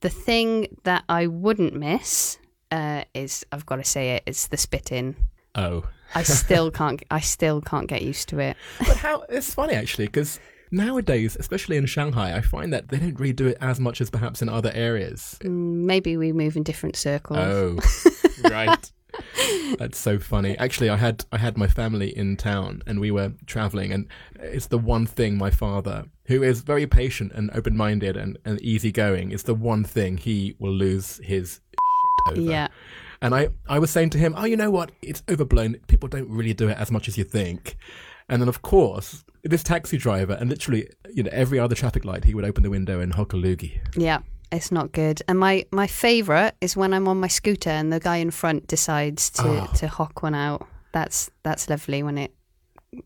The 0.00 0.08
thing 0.08 0.66
that 0.82 1.04
I 1.08 1.28
wouldn't 1.28 1.74
miss 1.74 2.38
uh, 2.72 3.04
is, 3.14 3.46
I've 3.52 3.66
got 3.66 3.76
to 3.76 3.84
say 3.84 4.16
it, 4.16 4.24
it's 4.26 4.48
the 4.48 4.56
spitting. 4.56 5.14
Oh. 5.54 5.84
I 6.12 6.24
still 6.24 6.70
can't. 6.80 7.00
I 7.12 7.20
still 7.20 7.60
can't 7.60 7.86
get 7.86 8.02
used 8.02 8.28
to 8.30 8.40
it. 8.40 8.56
But 8.80 8.96
how? 8.96 9.20
It's 9.28 9.54
funny 9.54 9.74
actually 9.74 10.06
because 10.06 10.40
nowadays, 10.70 11.36
especially 11.38 11.76
in 11.76 11.86
Shanghai, 11.86 12.36
I 12.36 12.40
find 12.40 12.72
that 12.72 12.88
they 12.88 12.98
don't 12.98 13.18
really 13.18 13.32
do 13.32 13.46
it 13.46 13.58
as 13.60 13.80
much 13.80 14.00
as 14.00 14.10
perhaps 14.10 14.42
in 14.42 14.48
other 14.48 14.72
areas. 14.74 15.38
Mm, 15.42 15.84
Maybe 15.84 16.16
we 16.16 16.32
move 16.32 16.56
in 16.56 16.62
different 16.62 16.96
circles. 16.96 17.38
Oh, 17.38 17.78
right. 18.50 18.90
That's 19.78 19.98
so 19.98 20.18
funny. 20.18 20.58
Actually, 20.58 20.90
I 20.90 20.96
had 20.96 21.24
I 21.32 21.38
had 21.38 21.56
my 21.56 21.66
family 21.66 22.16
in 22.16 22.36
town, 22.36 22.82
and 22.86 23.00
we 23.00 23.10
were 23.10 23.32
traveling, 23.46 23.92
and 23.92 24.06
it's 24.38 24.66
the 24.66 24.78
one 24.78 25.06
thing 25.06 25.38
my 25.38 25.50
father, 25.50 26.04
who 26.26 26.42
is 26.42 26.60
very 26.60 26.86
patient 26.86 27.32
and 27.34 27.50
open 27.54 27.76
minded 27.76 28.16
and, 28.16 28.38
and 28.44 28.60
easygoing, 28.60 29.30
is 29.32 29.44
the 29.44 29.54
one 29.54 29.84
thing 29.84 30.18
he 30.18 30.54
will 30.58 30.72
lose 30.72 31.18
his 31.24 31.60
shit 32.28 32.38
over. 32.38 32.50
Yeah. 32.50 32.68
And 33.22 33.34
I, 33.34 33.48
I 33.66 33.78
was 33.78 33.90
saying 33.90 34.10
to 34.10 34.18
him, 34.18 34.34
oh, 34.36 34.44
you 34.44 34.56
know 34.56 34.70
what? 34.70 34.92
It's 35.00 35.22
overblown. 35.28 35.76
People 35.86 36.08
don't 36.08 36.28
really 36.28 36.52
do 36.52 36.68
it 36.68 36.76
as 36.76 36.90
much 36.90 37.08
as 37.08 37.16
you 37.16 37.24
think. 37.24 37.78
And 38.28 38.42
then, 38.42 38.48
of 38.48 38.62
course, 38.62 39.24
this 39.44 39.62
taxi 39.62 39.96
driver, 39.98 40.32
and 40.40 40.50
literally, 40.50 40.88
you 41.14 41.22
know, 41.22 41.30
every 41.32 41.58
other 41.60 41.74
traffic 41.76 42.04
light, 42.04 42.24
he 42.24 42.34
would 42.34 42.44
open 42.44 42.62
the 42.64 42.70
window 42.70 42.98
and 43.00 43.14
hock 43.14 43.32
a 43.32 43.36
loogie. 43.36 43.78
Yeah, 43.96 44.18
it's 44.50 44.72
not 44.72 44.90
good. 44.92 45.22
And 45.28 45.38
my 45.38 45.64
my 45.70 45.86
favorite 45.86 46.54
is 46.60 46.76
when 46.76 46.92
I'm 46.92 47.06
on 47.08 47.20
my 47.20 47.28
scooter 47.28 47.70
and 47.70 47.92
the 47.92 48.00
guy 48.00 48.16
in 48.16 48.30
front 48.32 48.66
decides 48.66 49.30
to 49.30 49.42
Oh. 49.46 49.70
to 49.76 49.86
hock 49.88 50.22
one 50.22 50.34
out. 50.34 50.66
That's 50.92 51.30
that's 51.44 51.68
lovely 51.70 52.02
when 52.02 52.18
it 52.18 52.32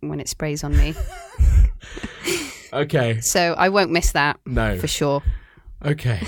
when 0.01 0.21
it 0.21 0.29
sprays 0.29 0.65
on 0.65 0.77
me. 0.77 0.95
Okay. 2.73 3.21
so 3.21 3.55
I 3.59 3.69
won't 3.69 3.91
miss 3.91 4.13
that 4.13 4.39
No. 4.47 4.79
for 4.79 4.87
sure. 4.87 5.23
Okay. 5.85 6.21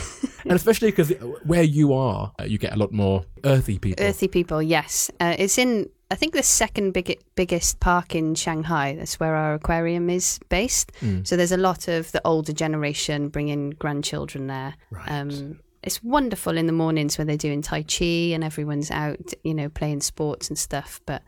and 0.45 0.53
especially 0.53 0.91
because 0.91 1.11
where 1.45 1.63
you 1.63 1.93
are, 1.93 2.33
uh, 2.41 2.45
you 2.45 2.59
get 2.59 2.73
a 2.73 2.77
lot 2.77 2.91
more 2.91 3.25
earthy 3.45 3.79
people. 3.79 4.05
Earthy 4.05 4.27
people, 4.27 4.61
yes. 4.63 5.09
Uh, 5.21 5.37
it's 5.39 5.57
in 5.57 5.89
I 6.13 6.15
think 6.15 6.35
the 6.35 6.43
second 6.43 6.93
big, 6.93 7.19
biggest 7.37 7.81
park 7.81 8.15
in 8.15 8.35
Shanghai. 8.35 8.97
That's 8.97 9.19
where 9.19 9.35
our 9.35 9.55
aquarium 9.55 10.11
is 10.11 10.39
based. 10.51 10.93
Mm. 11.01 11.27
So 11.27 11.39
there's 11.39 11.53
a 11.53 11.57
lot 11.57 11.89
of 11.89 12.13
the 12.13 12.21
older 12.27 12.53
generation 12.53 13.31
bringing 13.31 13.71
grandchildren 13.71 14.47
there. 14.47 14.75
Right. 14.91 15.11
Um, 15.11 15.61
it's 15.83 16.03
wonderful 16.03 16.59
in 16.59 16.67
the 16.67 16.73
mornings 16.73 17.17
when 17.17 17.27
they're 17.27 17.39
doing 17.39 17.63
tai 17.63 17.83
chi 17.83 18.35
and 18.35 18.45
everyone's 18.45 18.91
out, 18.91 19.33
you 19.43 19.55
know, 19.55 19.71
playing 19.71 20.03
sports 20.03 20.51
and 20.51 20.59
stuff. 20.59 21.01
But 21.07 21.23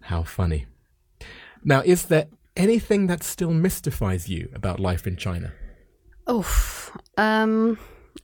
How 0.00 0.22
funny. 0.22 0.64
Now, 1.62 1.82
is 1.84 2.06
there 2.06 2.28
anything 2.56 3.08
that 3.08 3.22
still 3.22 3.52
mystifies 3.52 4.30
you 4.30 4.48
about 4.54 4.80
life 4.80 5.06
in 5.06 5.16
China? 5.16 5.52
oh, 6.26 6.90
um, 7.18 7.78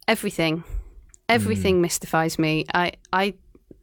everything. 0.06 0.64
Everything 1.28 1.82
mystifies 1.82 2.38
me. 2.38 2.64
I, 2.72 2.92
I, 3.12 3.34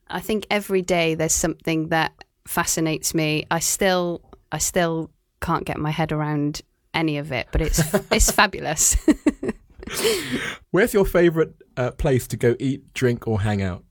I 0.08 0.20
think 0.20 0.48
every 0.50 0.82
day 0.82 1.16
there's 1.16 1.34
something 1.34 1.90
that 1.90 2.14
fascinates 2.48 3.14
me. 3.14 3.46
I 3.50 3.60
still, 3.60 4.22
I 4.52 4.60
still 4.60 5.12
can't 5.42 5.66
get 5.66 5.78
my 5.78 5.92
head 5.92 6.12
around 6.12 6.62
any 6.94 7.18
of 7.18 7.32
it, 7.32 7.48
but 7.52 7.62
it's 7.62 7.82
it's 8.12 8.32
fabulous. 8.32 8.98
Where's 10.72 10.94
your 10.94 11.06
favorite 11.06 11.54
uh, 11.78 11.92
place 11.92 12.28
to 12.28 12.38
go 12.38 12.56
eat, 12.60 12.94
drink, 12.94 13.28
or 13.28 13.42
hang 13.42 13.62
out? 13.62 13.84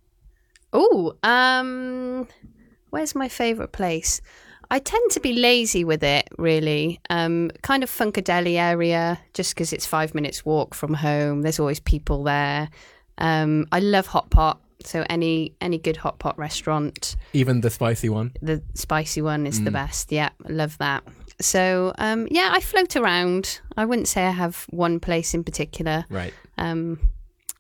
Oh, 0.73 1.15
um, 1.23 2.27
where's 2.91 3.15
my 3.15 3.29
favorite 3.29 3.71
place? 3.71 4.21
I 4.71 4.81
tend 4.81 5.13
to 5.13 5.21
be 5.21 5.35
lazy 5.35 5.85
with 5.85 6.03
it, 6.03 6.29
really. 6.37 7.01
Um, 7.11 7.53
kind 7.63 7.85
of 7.85 7.91
Funkadelic 7.91 8.57
area, 8.57 9.21
just 9.35 9.55
because 9.55 9.73
it's 9.73 9.87
five 9.87 10.15
minutes 10.15 10.45
walk 10.45 10.75
from 10.75 10.95
home. 10.95 11.43
There's 11.43 11.61
always 11.61 11.79
people 11.79 12.25
there. 12.25 12.69
Um, 13.19 13.67
I 13.71 13.79
love 13.79 14.09
hot 14.09 14.31
pot, 14.31 14.61
so 14.87 15.05
any 15.09 15.55
any 15.61 15.79
good 15.79 15.97
hot 15.97 16.19
pot 16.19 16.37
restaurant, 16.39 17.17
Even 17.33 17.61
the 17.61 17.71
spicy 17.71 18.09
one? 18.09 18.33
the 18.43 18.63
spicy 18.75 19.23
one 19.23 19.47
is 19.47 19.63
the 19.63 19.71
best. 19.71 20.13
Yeah, 20.13 20.31
love 20.49 20.77
that. 20.79 21.05
So 21.41 21.93
um, 21.99 22.29
yeah, 22.31 22.51
I 22.53 22.61
float 22.61 22.97
around. 22.97 23.61
I 23.77 23.85
wouldn't 23.85 24.09
say 24.09 24.25
I 24.25 24.31
have 24.31 24.67
one 24.71 25.01
place 25.01 25.35
in 25.35 25.45
particular. 25.45 26.05
Right. 26.09 26.33
Um, 26.59 27.11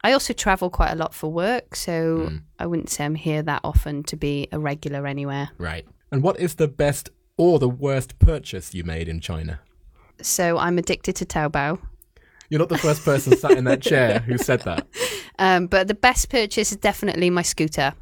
I 0.02 0.12
also 0.12 0.34
travel 0.34 0.68
quite 0.68 0.90
a 0.92 0.96
lot 0.96 1.14
for 1.14 1.32
work, 1.32 1.74
so 1.74 2.30
I 2.58 2.66
wouldn't 2.66 2.90
say 2.90 3.04
I'm 3.06 3.14
here 3.14 3.42
that 3.42 3.62
often 3.64 4.02
to 4.04 4.16
be 4.16 4.48
a 4.52 4.58
regular 4.58 5.06
anywhere. 5.06 5.48
Right. 5.56 5.86
And 6.12 6.22
what 6.22 6.38
is 6.38 6.56
the 6.56 6.68
best 6.68 7.08
or 7.38 7.58
the 7.58 7.68
worst 7.70 8.18
purchase 8.18 8.74
you 8.74 8.84
made 8.84 9.08
in 9.08 9.18
China? 9.20 9.60
So 10.20 10.58
I'm 10.58 10.76
addicted 10.78 11.16
to 11.16 11.24
Taobao. 11.24 11.80
You're 12.50 12.60
not 12.60 12.68
the 12.68 12.78
first 12.78 13.02
person 13.02 13.36
sat 13.36 13.52
in 13.52 13.64
that 13.64 13.80
chair 13.80 14.18
who 14.20 14.36
said 14.36 14.60
that. 14.62 14.86
Um, 15.38 15.66
but 15.66 15.88
the 15.88 15.94
best 15.94 16.30
purchase 16.30 16.70
is 16.72 16.78
definitely 16.78 17.30
my 17.30 17.42
scooter. 17.42 17.94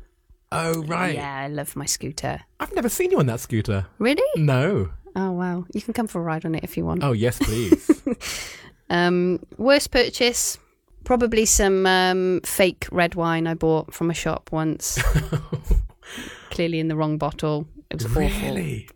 Oh, 0.51 0.83
right. 0.83 1.15
Yeah, 1.15 1.35
I 1.45 1.49
love 1.49 1.75
my 1.77 1.87
scooter. 1.87 2.41
I've 2.61 2.75
never 2.75 2.89
seen 2.89 3.11
you 3.11 3.19
on 3.19 3.27
that 3.27 3.41
scooter. 3.41 3.87
Really? 3.99 4.43
No. 4.43 4.91
Oh 5.15 5.31
wow! 5.33 5.67
You 5.75 5.83
can 5.83 5.93
come 5.93 6.07
for 6.07 6.21
a 6.21 6.25
ride 6.25 6.47
on 6.47 6.55
it 6.55 6.65
if 6.65 6.77
you 6.77 6.87
want. 6.87 7.05
Oh, 7.05 7.13
yes, 7.13 7.39
please. 7.39 8.03
Um, 8.93 9.41
worst 9.57 9.91
purchase, 9.91 10.59
probably 11.05 11.47
some 11.47 11.87
um, 11.87 12.43
fake 12.45 12.87
red 12.93 13.15
wine 13.15 13.47
I 13.47 13.55
bought 13.55 13.95
from 13.95 14.11
a 14.11 14.15
shop 14.15 14.51
once. 14.53 15.03
Clearly 16.51 16.79
in 16.79 16.89
the 16.89 16.97
wrong 16.97 17.17
bottle. 17.17 17.67
It 17.89 17.95
was 17.97 18.05
awful. 18.05 18.21
really? 18.21 18.89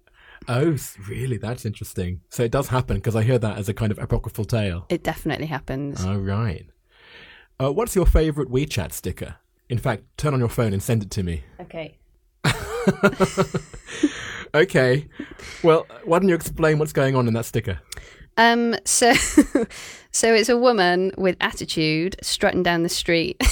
Oh, 0.49 0.77
really? 1.09 1.39
That's 1.39 1.65
interesting. 1.65 2.21
So 2.29 2.43
it 2.45 2.51
does 2.53 2.69
happen 2.69 2.97
because 2.97 3.17
I 3.17 3.23
hear 3.23 3.39
that 3.39 3.57
as 3.57 3.71
a 3.71 3.75
kind 3.75 3.91
of 3.91 3.99
apocryphal 3.99 4.45
tale. 4.45 4.85
It 4.91 5.03
definitely 5.03 5.47
happens. 5.47 6.05
Oh, 6.05 6.19
right. 6.19 6.67
Uh, 7.59 7.73
what's 7.73 7.97
your 7.97 8.07
favorite 8.07 8.51
WeChat 8.51 8.93
sticker? 8.93 9.37
In 9.69 9.79
fact, 9.79 10.05
turn 10.17 10.35
on 10.35 10.41
your 10.41 10.49
phone 10.49 10.73
and 10.73 10.83
send 10.83 11.03
it 11.03 11.11
to 11.13 11.23
me. 11.23 11.45
Okay. 11.61 11.97
Okay. 14.57 15.07
Well, 15.63 15.87
why 16.05 16.19
don't 16.19 16.29
you 16.29 16.35
explain 16.35 16.79
what's 16.79 16.93
going 16.93 17.15
on 17.15 17.29
in 17.29 17.35
that 17.35 17.45
sticker? 17.45 17.79
Um, 18.39 18.75
so, 18.85 19.13
so 20.13 20.35
it's 20.35 20.49
a 20.49 20.57
woman 20.57 21.13
with 21.19 21.37
attitude 21.41 22.17
strutting 22.23 22.63
down 22.63 22.83
the 22.83 22.89
street. 22.89 23.43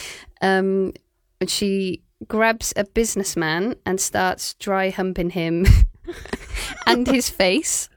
um, 0.40 0.92
and 1.40 1.50
she 1.50 2.02
grabs 2.28 2.72
a 2.76 2.84
businessman 2.84 3.74
and 3.84 4.00
starts 4.00 4.54
dry 4.54 4.90
humping 4.90 5.30
him 5.30 5.66
and 6.86 7.08
his 7.08 7.28
face. 7.28 7.88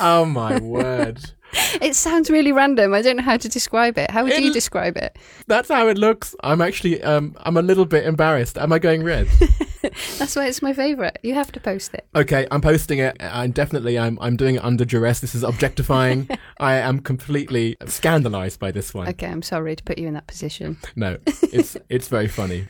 Oh, 0.00 0.24
my 0.24 0.60
word. 0.60 1.32
It 1.80 1.94
sounds 1.94 2.30
really 2.30 2.52
random. 2.52 2.94
I 2.94 3.02
don't 3.02 3.16
know 3.16 3.22
how 3.22 3.36
to 3.36 3.48
describe 3.48 3.98
it. 3.98 4.10
How 4.10 4.24
would 4.24 4.38
you 4.38 4.52
describe 4.52 4.96
it? 4.96 5.16
That's 5.46 5.68
how 5.68 5.88
it 5.88 5.98
looks. 5.98 6.34
I'm 6.42 6.60
actually, 6.60 7.02
um, 7.02 7.36
I'm 7.40 7.56
a 7.56 7.62
little 7.62 7.84
bit 7.84 8.04
embarrassed. 8.06 8.56
Am 8.58 8.72
I 8.72 8.78
going 8.78 9.02
red? 9.02 9.28
That's 10.18 10.36
why 10.36 10.46
it's 10.46 10.62
my 10.62 10.72
favorite. 10.72 11.18
You 11.22 11.34
have 11.34 11.50
to 11.52 11.60
post 11.60 11.94
it. 11.94 12.06
Okay, 12.14 12.46
I'm 12.50 12.60
posting 12.60 12.98
it. 12.98 13.16
I'm 13.20 13.50
definitely, 13.50 13.98
I'm, 13.98 14.18
I'm 14.20 14.36
doing 14.36 14.56
it 14.56 14.64
under 14.64 14.84
duress. 14.84 15.20
This 15.20 15.34
is 15.34 15.42
objectifying. 15.42 16.28
I 16.60 16.74
am 16.74 17.00
completely 17.00 17.76
scandalized 17.86 18.60
by 18.60 18.70
this 18.70 18.94
one. 18.94 19.08
Okay, 19.08 19.26
I'm 19.26 19.42
sorry 19.42 19.76
to 19.76 19.82
put 19.82 19.98
you 19.98 20.08
in 20.08 20.14
that 20.14 20.26
position. 20.26 20.78
No, 20.94 21.18
it's, 21.26 21.76
it's 21.88 22.08
very 22.08 22.28
funny. 22.28 22.68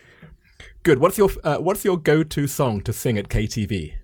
Good. 0.83 0.99
What's 0.99 1.18
your, 1.18 1.31
uh, 1.45 1.59
what's 1.59 1.85
your 1.85 1.99
go-to 1.99 2.47
song 2.47 2.81
to 2.83 2.92
sing 2.92 3.18
at 3.18 3.29
KTV? 3.29 3.95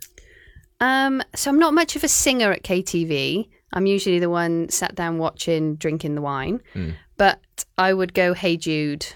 Um, 0.80 1.22
so 1.34 1.50
I'm 1.50 1.58
not 1.58 1.74
much 1.74 1.96
of 1.96 2.04
a 2.04 2.08
singer 2.08 2.52
at 2.52 2.62
KTV. 2.62 3.48
I'm 3.72 3.86
usually 3.86 4.18
the 4.18 4.30
one 4.30 4.68
sat 4.68 4.94
down 4.94 5.18
watching, 5.18 5.76
drinking 5.76 6.14
the 6.14 6.22
wine. 6.22 6.60
Hmm. 6.72 6.90
But 7.16 7.40
I 7.76 7.92
would 7.92 8.14
go 8.14 8.32
Hey 8.32 8.56
Jude 8.56 9.06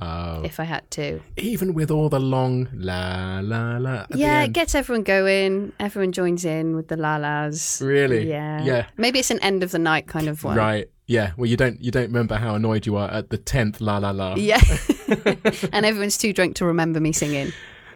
Oh, 0.00 0.42
if 0.44 0.60
I 0.60 0.64
had 0.64 0.88
to. 0.92 1.20
even 1.36 1.74
with 1.74 1.90
all 1.90 2.08
the 2.08 2.20
long 2.20 2.68
la 2.72 3.40
la 3.42 3.78
la. 3.78 4.06
Yeah, 4.14 4.42
it 4.44 4.52
gets 4.52 4.76
everyone 4.76 5.02
going. 5.02 5.72
Everyone 5.80 6.12
joins 6.12 6.44
in 6.44 6.76
with 6.76 6.86
the 6.86 6.96
la-las. 6.96 7.82
Really? 7.82 8.28
Yeah. 8.28 8.62
Yeah. 8.62 8.86
Maybe 8.96 9.18
it's 9.18 9.32
an 9.32 9.40
end 9.40 9.64
of 9.64 9.72
the 9.72 9.78
night 9.80 10.06
kind 10.06 10.28
of 10.28 10.44
one. 10.44 10.56
Right. 10.56 10.88
Yeah. 11.06 11.32
Well, 11.36 11.46
you 11.46 11.56
don't 11.56 11.80
you 11.82 11.90
don't 11.90 12.06
remember 12.06 12.36
how 12.36 12.54
annoyed 12.54 12.86
you 12.86 12.96
are 12.96 13.10
at 13.10 13.30
the 13.30 13.38
tenth 13.38 13.80
la 13.80 13.98
la 13.98 14.12
la. 14.12 14.36
Yeah. 14.36 14.60
and 15.72 15.84
everyone's 15.84 16.16
too 16.16 16.32
drunk 16.32 16.54
to 16.56 16.64
remember 16.64 17.00
me 17.00 17.12
singing. 17.12 17.52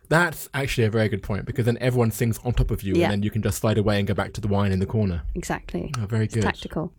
That's 0.09 0.49
actually 0.53 0.85
a 0.85 0.91
very 0.91 1.09
good 1.09 1.23
point 1.23 1.47
because 1.47 1.65
then 1.65 1.79
everyone 1.81 2.11
sings 2.11 2.39
on 2.45 2.53
top 2.53 2.71
of 2.71 2.83
you, 2.83 2.95
Yeah. 2.95 3.05
and 3.05 3.13
then 3.13 3.23
you 3.23 3.31
can 3.31 3.41
just 3.43 3.59
slide 3.59 3.79
away 3.79 3.99
and 3.99 4.07
go 4.07 4.15
back 4.15 4.33
to 4.35 4.41
the 4.41 4.49
wine 4.49 4.73
in 4.73 4.79
the 4.79 4.87
corner. 4.87 5.23
Exactly. 5.35 5.93
Oh, 5.99 6.07
very 6.07 6.25
It's 6.27 6.35
good. 6.35 6.43
tactical. 6.43 6.93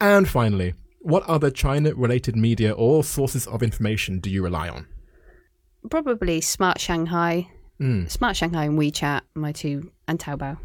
And 0.00 0.28
finally, 0.28 0.74
what 1.00 1.22
other 1.24 1.50
China-related 1.50 2.34
media 2.34 2.72
or 2.72 3.04
sources 3.04 3.46
of 3.46 3.62
information 3.62 4.18
do 4.18 4.30
you 4.30 4.42
rely 4.42 4.68
on? 4.68 4.86
Probably 5.90 6.40
Smart 6.40 6.80
Shanghai. 6.80 7.48
Mm. 7.80 8.10
Smart 8.10 8.36
Shanghai 8.36 8.64
and 8.64 8.78
WeChat, 8.78 9.20
my 9.34 9.52
two, 9.52 9.90
and 10.08 10.18
Taobao. 10.18 10.58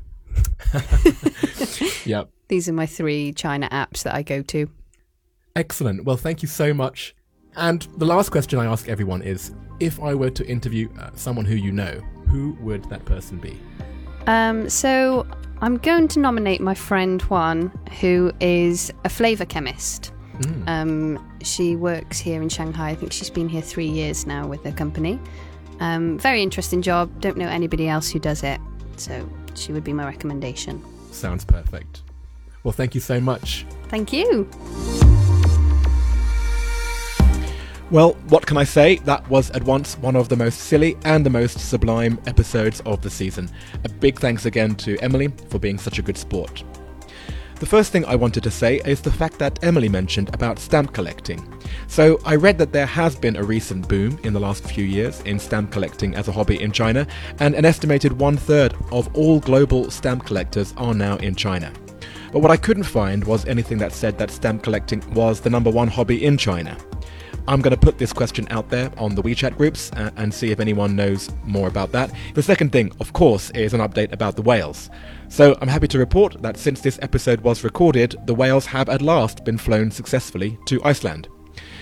Yep. 2.06 2.30
These 2.48 2.67
are 2.69 2.74
my 2.74 2.86
three 2.86 3.34
China 3.34 3.69
apps 3.69 4.04
that 4.04 4.15
I 4.15 4.24
go 4.24 4.41
to. 4.43 4.69
Excellent. 5.56 6.06
Well, 6.06 6.17
thank 6.17 6.41
you 6.41 6.48
so 6.48 6.74
much. 6.74 7.13
And 7.56 7.82
the 7.98 8.06
last 8.06 8.30
question 8.30 8.60
I 8.60 8.66
ask 8.66 8.88
everyone 8.88 9.22
is: 9.22 9.54
If 9.80 10.02
I 10.02 10.14
were 10.14 10.30
to 10.32 10.48
interview 10.48 10.90
uh, 11.00 11.10
someone 11.16 11.46
who 11.46 11.56
you 11.56 11.72
know, 11.72 12.02
who 12.28 12.58
would 12.62 12.86
that 12.86 13.06
person 13.06 13.38
be? 13.38 13.60
Um, 14.28 14.70
so 14.70 15.26
I'm 15.62 15.78
going 15.78 16.08
to 16.10 16.20
nominate 16.20 16.62
my 16.62 16.76
friend 16.76 17.22
Juan, 17.24 17.72
who 18.00 18.32
is 18.40 18.94
a 19.04 19.10
flavour 19.10 19.46
chemist. 19.46 20.14
Um, 20.68 21.20
she 21.44 21.76
works 21.76 22.18
here 22.18 22.42
in 22.42 22.50
Shanghai. 22.50 22.90
I 22.90 22.96
think 22.96 23.12
she's 23.12 23.30
been 23.30 23.50
here 23.50 23.62
three 23.62 23.88
years 23.88 24.26
now 24.26 24.48
with 24.48 24.64
her 24.64 24.72
company. 24.72 25.20
Um, 25.80 26.18
very 26.18 26.42
interesting 26.42 26.82
job. 26.82 27.20
Don't 27.20 27.38
know 27.38 27.48
anybody 27.48 27.88
else 27.88 28.10
who 28.10 28.20
does 28.20 28.44
it, 28.44 28.60
so 28.96 29.28
she 29.56 29.74
would 29.74 29.84
be 29.84 29.94
my 29.94 30.06
recommendation. 30.06 30.84
Sounds 31.12 31.44
perfect. 31.44 32.04
Well, 32.64 32.72
thank 32.72 32.96
you 32.96 33.02
so 33.02 33.20
much. 33.20 33.66
Thank 33.90 34.14
you. 34.14 34.50
Well, 37.91 38.12
what 38.28 38.45
can 38.45 38.58
I 38.58 38.65
say? 38.65 38.97
That 38.97 39.28
was 39.32 39.49
at 39.49 39.63
once 39.63 39.97
one 39.97 40.15
of 40.15 40.30
the 40.30 40.36
most 40.36 40.60
silly 40.60 40.95
and 41.06 41.25
the 41.25 41.32
most 41.32 41.60
sublime 41.60 42.19
episodes 42.28 42.82
of 42.82 43.02
the 43.02 43.10
season. 43.10 43.49
A 43.84 43.89
big 43.89 44.19
thanks 44.19 44.45
again 44.45 44.75
to 44.75 44.95
Emily 44.99 45.30
for 45.49 45.58
being 45.58 45.80
such 45.80 45.97
a 45.97 46.04
good 46.04 46.15
sport. 46.15 46.63
The 47.56 47.65
first 47.65 47.91
thing 47.91 48.06
I 48.06 48.15
wanted 48.15 48.43
to 48.43 48.52
say 48.52 48.80
is 48.86 49.02
the 49.02 49.12
fact 49.12 49.39
that 49.39 49.63
Emily 49.63 49.89
mentioned 49.89 50.30
about 50.36 50.60
stamp 50.60 50.93
collecting. 50.93 51.41
So, 51.88 52.19
I 52.25 52.36
read 52.36 52.60
that 52.60 52.71
there 52.71 52.86
has 52.86 53.15
been 53.15 53.36
a 53.36 53.43
recent 53.43 53.88
boom 53.88 54.19
in 54.23 54.34
the 54.34 54.39
last 54.39 54.65
few 54.65 54.86
years 54.86 55.21
in 55.21 55.39
stamp 55.39 55.71
collecting 55.71 56.13
as 56.13 56.28
a 56.28 56.32
hobby 56.32 56.62
in 56.62 56.71
China, 56.71 57.08
and 57.39 57.56
an 57.56 57.65
estimated 57.65 58.13
one 58.13 58.38
third 58.38 58.75
of 58.91 59.13
all 59.15 59.39
global 59.39 59.89
stamp 59.89 60.28
collectors 60.28 60.75
are 60.78 60.93
now 60.93 61.17
in 61.17 61.34
China. 61.34 61.73
But 62.32 62.39
what 62.39 62.52
I 62.52 62.58
couldn't 62.58 62.84
find 62.84 63.23
was 63.23 63.45
anything 63.45 63.80
that 63.80 63.93
said 63.93 64.19
that 64.19 64.30
stamp 64.30 64.62
collecting 64.62 65.02
was 65.15 65.41
the 65.41 65.49
number 65.49 65.71
one 65.71 65.88
hobby 65.88 66.23
in 66.23 66.38
China. 66.38 66.78
I'm 67.50 67.62
going 67.62 67.74
to 67.74 67.80
put 67.80 67.98
this 67.98 68.14
question 68.14 68.48
out 68.52 68.70
there 68.70 68.92
on 68.96 69.16
the 69.16 69.24
WeChat 69.24 69.58
groups 69.58 69.92
uh, 69.94 70.12
and 70.18 70.32
see 70.32 70.52
if 70.52 70.60
anyone 70.60 70.96
knows 70.96 71.32
more 71.46 71.68
about 71.68 71.92
that. 71.94 72.12
The 72.36 72.44
second 72.44 72.72
thing, 72.72 72.92
of 73.00 73.12
course, 73.14 73.50
is 73.50 73.74
an 73.74 73.82
update 73.82 74.12
about 74.12 74.36
the 74.36 74.44
whales. 74.44 74.92
So 75.30 75.58
I'm 75.60 75.68
happy 75.68 75.88
to 75.88 75.98
report 75.98 76.44
that 76.44 76.58
since 76.58 76.80
this 76.80 77.00
episode 77.02 77.42
was 77.42 77.64
recorded, 77.64 78.16
the 78.28 78.36
whales 78.36 78.68
have 78.68 78.88
at 78.88 79.02
last 79.02 79.46
been 79.46 79.58
flown 79.58 79.90
successfully 79.90 80.60
to 80.66 80.80
Iceland. 80.84 81.28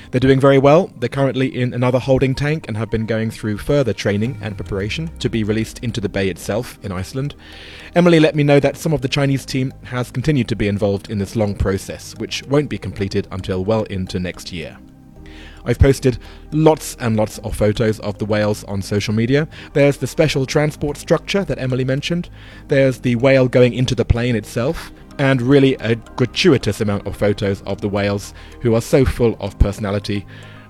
They're 0.10 0.22
doing 0.22 0.40
very 0.40 0.58
well. 0.58 0.90
They're 1.00 1.10
currently 1.10 1.54
in 1.54 1.74
another 1.74 2.00
holding 2.00 2.34
tank 2.34 2.70
and 2.70 2.78
have 2.78 2.90
been 2.90 3.06
going 3.06 3.30
through 3.30 3.58
further 3.58 3.92
training 3.92 4.38
and 4.42 4.56
preparation 4.56 5.10
to 5.20 5.30
be 5.30 5.44
released 5.44 5.80
into 5.84 6.00
the 6.00 6.08
bay 6.08 6.30
itself 6.30 6.80
in 6.82 6.94
Iceland. 6.94 7.36
Emily 7.94 8.22
let 8.22 8.36
me 8.36 8.44
know 8.44 8.62
that 8.62 8.78
some 8.78 8.94
of 8.94 9.02
the 9.02 9.10
Chinese 9.10 9.46
team 9.46 9.74
has 9.84 10.12
continued 10.12 10.48
to 10.48 10.56
be 10.56 10.70
involved 10.70 11.10
in 11.10 11.18
this 11.18 11.36
long 11.36 11.56
process, 11.56 12.16
which 12.20 12.42
won't 12.44 12.70
be 12.70 12.78
completed 12.78 13.28
until 13.32 13.66
well 13.66 13.84
into 13.84 14.18
next 14.18 14.54
year. 14.54 14.78
I've 15.68 15.78
posted 15.78 16.18
lots 16.52 16.96
and 17.00 17.16
lots 17.16 17.38
of 17.40 17.56
photos 17.56 18.00
of 18.00 18.18
the 18.18 18.26
whales 18.26 18.64
on 18.64 18.82
social 18.82 19.14
media. 19.14 19.48
There's 19.74 19.98
the 19.98 20.08
special 20.08 20.46
transport 20.46 20.98
structure 20.98 21.44
that 21.44 21.60
Emily 21.60 21.84
mentioned, 21.84 22.30
there's 22.70 23.02
the 23.02 23.18
whale 23.18 23.48
going 23.48 23.74
into 23.74 23.94
the 23.94 24.06
plane 24.06 24.36
itself, 24.36 24.92
and 25.20 25.42
really 25.42 25.76
a 25.76 25.96
gratuitous 25.96 26.82
amount 26.82 27.06
of 27.06 27.18
photos 27.18 27.62
of 27.64 27.82
the 27.82 27.90
whales 27.90 28.34
who 28.62 28.74
are 28.76 28.82
so 28.82 29.04
full 29.04 29.36
of 29.40 29.60
personality. 29.60 30.26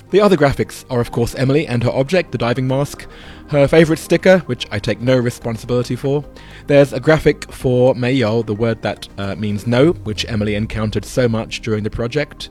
The 0.10 0.22
other 0.22 0.38
graphics 0.38 0.86
are, 0.90 1.02
of 1.02 1.12
course, 1.12 1.36
Emily 1.36 1.68
and 1.68 1.84
her 1.84 1.92
object, 1.92 2.32
the 2.32 2.38
diving 2.38 2.66
mask, 2.66 3.06
her 3.50 3.68
favourite 3.68 4.00
sticker, 4.00 4.40
which 4.40 4.66
I 4.72 4.80
take 4.80 5.02
no 5.02 5.18
responsibility 5.18 5.98
for. 5.98 6.24
There's 6.68 6.94
a 6.94 7.00
graphic 7.02 7.52
for 7.52 7.94
Meiyou, 7.94 8.46
the 8.46 8.56
word 8.56 8.82
that 8.84 9.10
uh, 9.18 9.36
means 9.36 9.68
no, 9.68 9.92
which 9.92 10.26
Emily 10.30 10.56
encountered 10.56 11.04
so 11.04 11.28
much 11.28 11.62
during 11.62 11.84
the 11.84 11.90
project. 11.90 12.50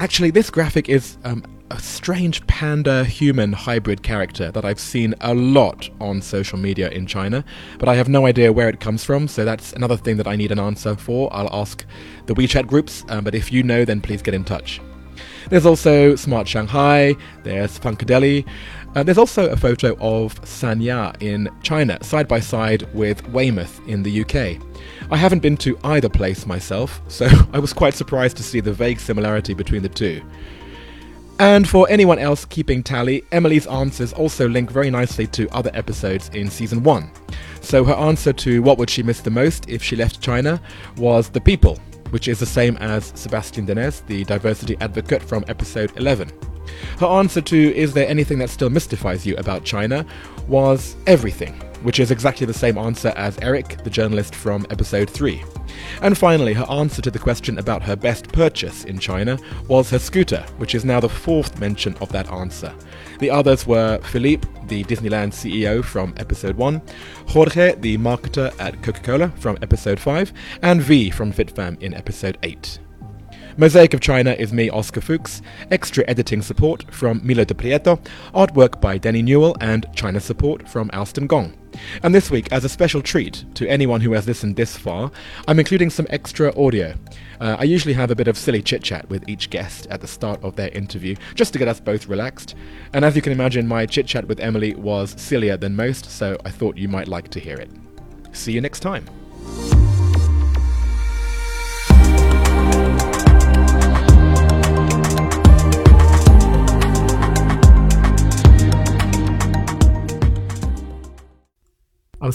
Actually, 0.00 0.30
this 0.30 0.50
graphic 0.50 0.88
is 0.88 1.16
um, 1.24 1.44
a 1.70 1.78
strange 1.78 2.44
panda 2.46 3.04
human 3.04 3.52
hybrid 3.52 4.02
character 4.02 4.50
that 4.50 4.64
I've 4.64 4.80
seen 4.80 5.14
a 5.20 5.34
lot 5.34 5.88
on 6.00 6.20
social 6.20 6.58
media 6.58 6.90
in 6.90 7.06
China, 7.06 7.44
but 7.78 7.88
I 7.88 7.94
have 7.94 8.08
no 8.08 8.26
idea 8.26 8.52
where 8.52 8.68
it 8.68 8.80
comes 8.80 9.04
from, 9.04 9.28
so 9.28 9.44
that's 9.44 9.72
another 9.72 9.96
thing 9.96 10.16
that 10.16 10.26
I 10.26 10.36
need 10.36 10.52
an 10.52 10.58
answer 10.58 10.96
for. 10.96 11.32
I'll 11.32 11.52
ask 11.52 11.84
the 12.26 12.34
WeChat 12.34 12.66
groups, 12.66 13.04
um, 13.08 13.24
but 13.24 13.34
if 13.34 13.52
you 13.52 13.62
know, 13.62 13.84
then 13.84 14.00
please 14.00 14.20
get 14.20 14.34
in 14.34 14.44
touch. 14.44 14.80
There's 15.50 15.66
also 15.66 16.16
Smart 16.16 16.48
Shanghai, 16.48 17.14
there's 17.42 17.78
Funkadelic. 17.78 18.46
Uh, 18.94 19.02
there's 19.02 19.18
also 19.18 19.50
a 19.50 19.56
photo 19.56 19.96
of 19.98 20.40
Sanya 20.42 21.20
in 21.20 21.48
China, 21.62 22.02
side 22.02 22.28
by 22.28 22.38
side 22.40 22.82
with 22.94 23.28
Weymouth 23.28 23.80
in 23.88 24.02
the 24.02 24.20
UK. 24.22 24.60
I 25.10 25.16
haven't 25.16 25.40
been 25.40 25.56
to 25.58 25.78
either 25.84 26.08
place 26.08 26.46
myself, 26.46 27.02
so 27.08 27.28
I 27.52 27.58
was 27.58 27.72
quite 27.72 27.94
surprised 27.94 28.36
to 28.36 28.42
see 28.42 28.60
the 28.60 28.72
vague 28.72 29.00
similarity 29.00 29.52
between 29.52 29.82
the 29.82 29.88
two. 29.88 30.22
And 31.40 31.68
for 31.68 31.88
anyone 31.90 32.20
else 32.20 32.44
keeping 32.44 32.84
tally, 32.84 33.24
Emily's 33.32 33.66
answers 33.66 34.12
also 34.12 34.48
link 34.48 34.70
very 34.70 34.88
nicely 34.88 35.26
to 35.28 35.48
other 35.48 35.70
episodes 35.74 36.28
in 36.32 36.48
season 36.48 36.84
1. 36.84 37.10
So 37.60 37.82
her 37.82 37.94
answer 37.94 38.32
to 38.32 38.62
what 38.62 38.78
would 38.78 38.88
she 38.88 39.02
miss 39.02 39.20
the 39.20 39.30
most 39.30 39.68
if 39.68 39.82
she 39.82 39.96
left 39.96 40.20
China 40.20 40.60
was 40.96 41.28
the 41.28 41.40
people, 41.40 41.80
which 42.14 42.28
is 42.28 42.38
the 42.38 42.46
same 42.46 42.76
as 42.76 43.10
Sebastian 43.16 43.66
Denez, 43.66 44.06
the 44.06 44.22
diversity 44.22 44.76
advocate 44.80 45.20
from 45.20 45.44
episode 45.48 45.90
11. 45.96 46.30
Her 47.00 47.06
answer 47.06 47.40
to 47.40 47.74
is 47.74 47.92
there 47.92 48.06
anything 48.06 48.38
that 48.38 48.50
still 48.50 48.70
mystifies 48.70 49.26
you 49.26 49.34
about 49.34 49.64
China 49.64 50.06
was 50.46 50.94
everything, 51.08 51.54
which 51.82 51.98
is 51.98 52.12
exactly 52.12 52.46
the 52.46 52.54
same 52.54 52.78
answer 52.78 53.12
as 53.16 53.36
Eric, 53.42 53.82
the 53.82 53.90
journalist 53.90 54.36
from 54.36 54.64
episode 54.70 55.10
3. 55.10 55.42
And 56.02 56.16
finally, 56.16 56.52
her 56.54 56.66
answer 56.70 57.02
to 57.02 57.10
the 57.10 57.18
question 57.18 57.58
about 57.58 57.82
her 57.82 57.96
best 57.96 58.28
purchase 58.32 58.84
in 58.84 58.98
China 58.98 59.38
was 59.68 59.90
her 59.90 59.98
scooter, 59.98 60.44
which 60.58 60.74
is 60.74 60.84
now 60.84 61.00
the 61.00 61.08
fourth 61.08 61.58
mention 61.58 61.96
of 62.00 62.10
that 62.12 62.30
answer. 62.30 62.74
The 63.18 63.30
others 63.30 63.66
were 63.66 63.98
Philippe, 64.02 64.48
the 64.66 64.84
Disneyland 64.84 65.32
CEO 65.32 65.84
from 65.84 66.14
episode 66.16 66.56
1, 66.56 66.82
Jorge, 67.28 67.74
the 67.76 67.98
marketer 67.98 68.54
at 68.60 68.82
Coca 68.82 69.00
Cola 69.00 69.28
from 69.36 69.58
episode 69.62 70.00
5, 70.00 70.32
and 70.62 70.82
V 70.82 71.10
from 71.10 71.32
FitFam 71.32 71.80
in 71.80 71.94
episode 71.94 72.38
8. 72.42 72.78
Mosaic 73.56 73.94
of 73.94 74.00
China 74.00 74.32
is 74.32 74.52
me, 74.52 74.68
Oscar 74.68 75.00
Fuchs, 75.00 75.40
extra 75.70 76.04
editing 76.08 76.42
support 76.42 76.84
from 76.92 77.20
Milo 77.22 77.44
de 77.44 77.54
Prieto, 77.54 78.04
artwork 78.34 78.80
by 78.80 78.98
Danny 78.98 79.22
Newell, 79.22 79.56
and 79.60 79.86
China 79.94 80.18
support 80.18 80.68
from 80.68 80.90
Alston 80.92 81.28
Gong. 81.28 81.54
And 82.02 82.12
this 82.12 82.32
week, 82.32 82.50
as 82.50 82.64
a 82.64 82.68
special 82.68 83.00
treat 83.00 83.44
to 83.54 83.68
anyone 83.68 84.00
who 84.00 84.12
has 84.12 84.26
listened 84.26 84.56
this 84.56 84.76
far, 84.76 85.12
I'm 85.46 85.60
including 85.60 85.90
some 85.90 86.08
extra 86.10 86.52
audio. 86.60 86.94
Uh, 87.40 87.56
I 87.60 87.62
usually 87.62 87.94
have 87.94 88.10
a 88.10 88.16
bit 88.16 88.26
of 88.26 88.36
silly 88.36 88.60
chit 88.60 88.82
chat 88.82 89.08
with 89.08 89.28
each 89.28 89.50
guest 89.50 89.86
at 89.88 90.00
the 90.00 90.08
start 90.08 90.42
of 90.42 90.56
their 90.56 90.70
interview, 90.70 91.14
just 91.36 91.52
to 91.52 91.58
get 91.60 91.68
us 91.68 91.78
both 91.78 92.08
relaxed. 92.08 92.56
And 92.92 93.04
as 93.04 93.14
you 93.14 93.22
can 93.22 93.32
imagine, 93.32 93.68
my 93.68 93.86
chit 93.86 94.08
chat 94.08 94.26
with 94.26 94.40
Emily 94.40 94.74
was 94.74 95.14
sillier 95.16 95.56
than 95.56 95.76
most, 95.76 96.10
so 96.10 96.36
I 96.44 96.50
thought 96.50 96.76
you 96.76 96.88
might 96.88 97.06
like 97.06 97.28
to 97.28 97.40
hear 97.40 97.58
it. 97.58 97.70
See 98.32 98.50
you 98.50 98.60
next 98.60 98.80
time. 98.80 99.06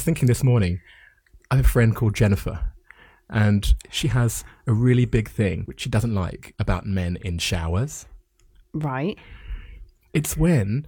Thinking 0.10 0.28
this 0.28 0.44
morning, 0.44 0.82
I 1.52 1.58
have 1.58 1.66
a 1.66 1.70
friend 1.70 1.96
called 1.96 2.16
Jennifer, 2.16 2.60
and 3.30 3.76
she 3.92 4.08
has 4.08 4.44
a 4.66 4.74
really 4.74 5.06
big 5.06 5.30
thing 5.30 5.62
which 5.66 5.82
she 5.82 5.90
doesn't 5.90 6.16
like 6.16 6.56
about 6.58 6.88
men 6.88 7.20
in 7.22 7.38
showers. 7.38 8.08
Right. 8.74 9.20
It's 10.12 10.36
when 10.36 10.88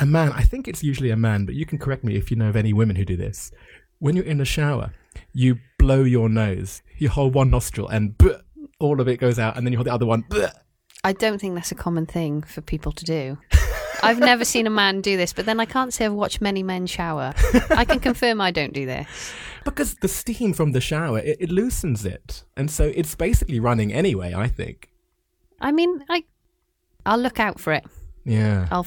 a 0.00 0.04
man, 0.04 0.32
I 0.32 0.42
think 0.42 0.66
it's 0.66 0.82
usually 0.82 1.10
a 1.10 1.16
man, 1.16 1.46
but 1.46 1.54
you 1.54 1.64
can 1.64 1.78
correct 1.78 2.02
me 2.02 2.16
if 2.16 2.32
you 2.32 2.36
know 2.36 2.48
of 2.48 2.56
any 2.56 2.72
women 2.72 2.96
who 2.96 3.04
do 3.04 3.16
this. 3.16 3.52
When 4.00 4.16
you're 4.16 4.24
in 4.24 4.40
a 4.40 4.44
shower, 4.44 4.94
you 5.32 5.60
blow 5.78 6.02
your 6.02 6.28
nose, 6.28 6.82
you 6.98 7.08
hold 7.08 7.34
one 7.34 7.50
nostril, 7.50 7.86
and 7.86 8.18
bleh, 8.18 8.40
all 8.80 9.00
of 9.00 9.06
it 9.06 9.18
goes 9.18 9.38
out, 9.38 9.56
and 9.56 9.64
then 9.64 9.72
you 9.72 9.78
hold 9.78 9.86
the 9.86 9.94
other 9.94 10.06
one. 10.06 10.24
bleh. 10.24 10.50
I 11.04 11.12
don't 11.12 11.40
think 11.40 11.54
that's 11.54 11.70
a 11.70 11.76
common 11.76 12.04
thing 12.04 12.42
for 12.42 12.62
people 12.62 12.90
to 12.90 13.04
do. 13.04 13.38
I've 14.02 14.18
never 14.18 14.44
seen 14.44 14.66
a 14.66 14.70
man 14.70 15.00
do 15.00 15.16
this, 15.16 15.32
but 15.32 15.46
then 15.46 15.60
I 15.60 15.64
can't 15.64 15.92
say 15.92 16.04
I've 16.06 16.12
watched 16.12 16.40
many 16.40 16.62
men 16.62 16.86
shower. 16.86 17.32
I 17.70 17.84
can 17.84 18.00
confirm 18.00 18.40
I 18.40 18.50
don't 18.50 18.72
do 18.72 18.86
this. 18.86 19.32
Because 19.62 19.96
the 19.96 20.08
steam 20.08 20.54
from 20.54 20.72
the 20.72 20.80
shower, 20.80 21.18
it, 21.18 21.36
it 21.38 21.50
loosens 21.50 22.06
it. 22.06 22.44
And 22.56 22.70
so 22.70 22.84
it's 22.94 23.14
basically 23.14 23.60
running 23.60 23.92
anyway, 23.92 24.32
I 24.32 24.48
think. 24.48 24.90
I 25.60 25.70
mean, 25.70 26.02
I, 26.08 26.24
I'll 27.04 27.18
look 27.18 27.38
out 27.38 27.60
for 27.60 27.74
it. 27.74 27.84
Yeah. 28.24 28.68
I'll 28.70 28.86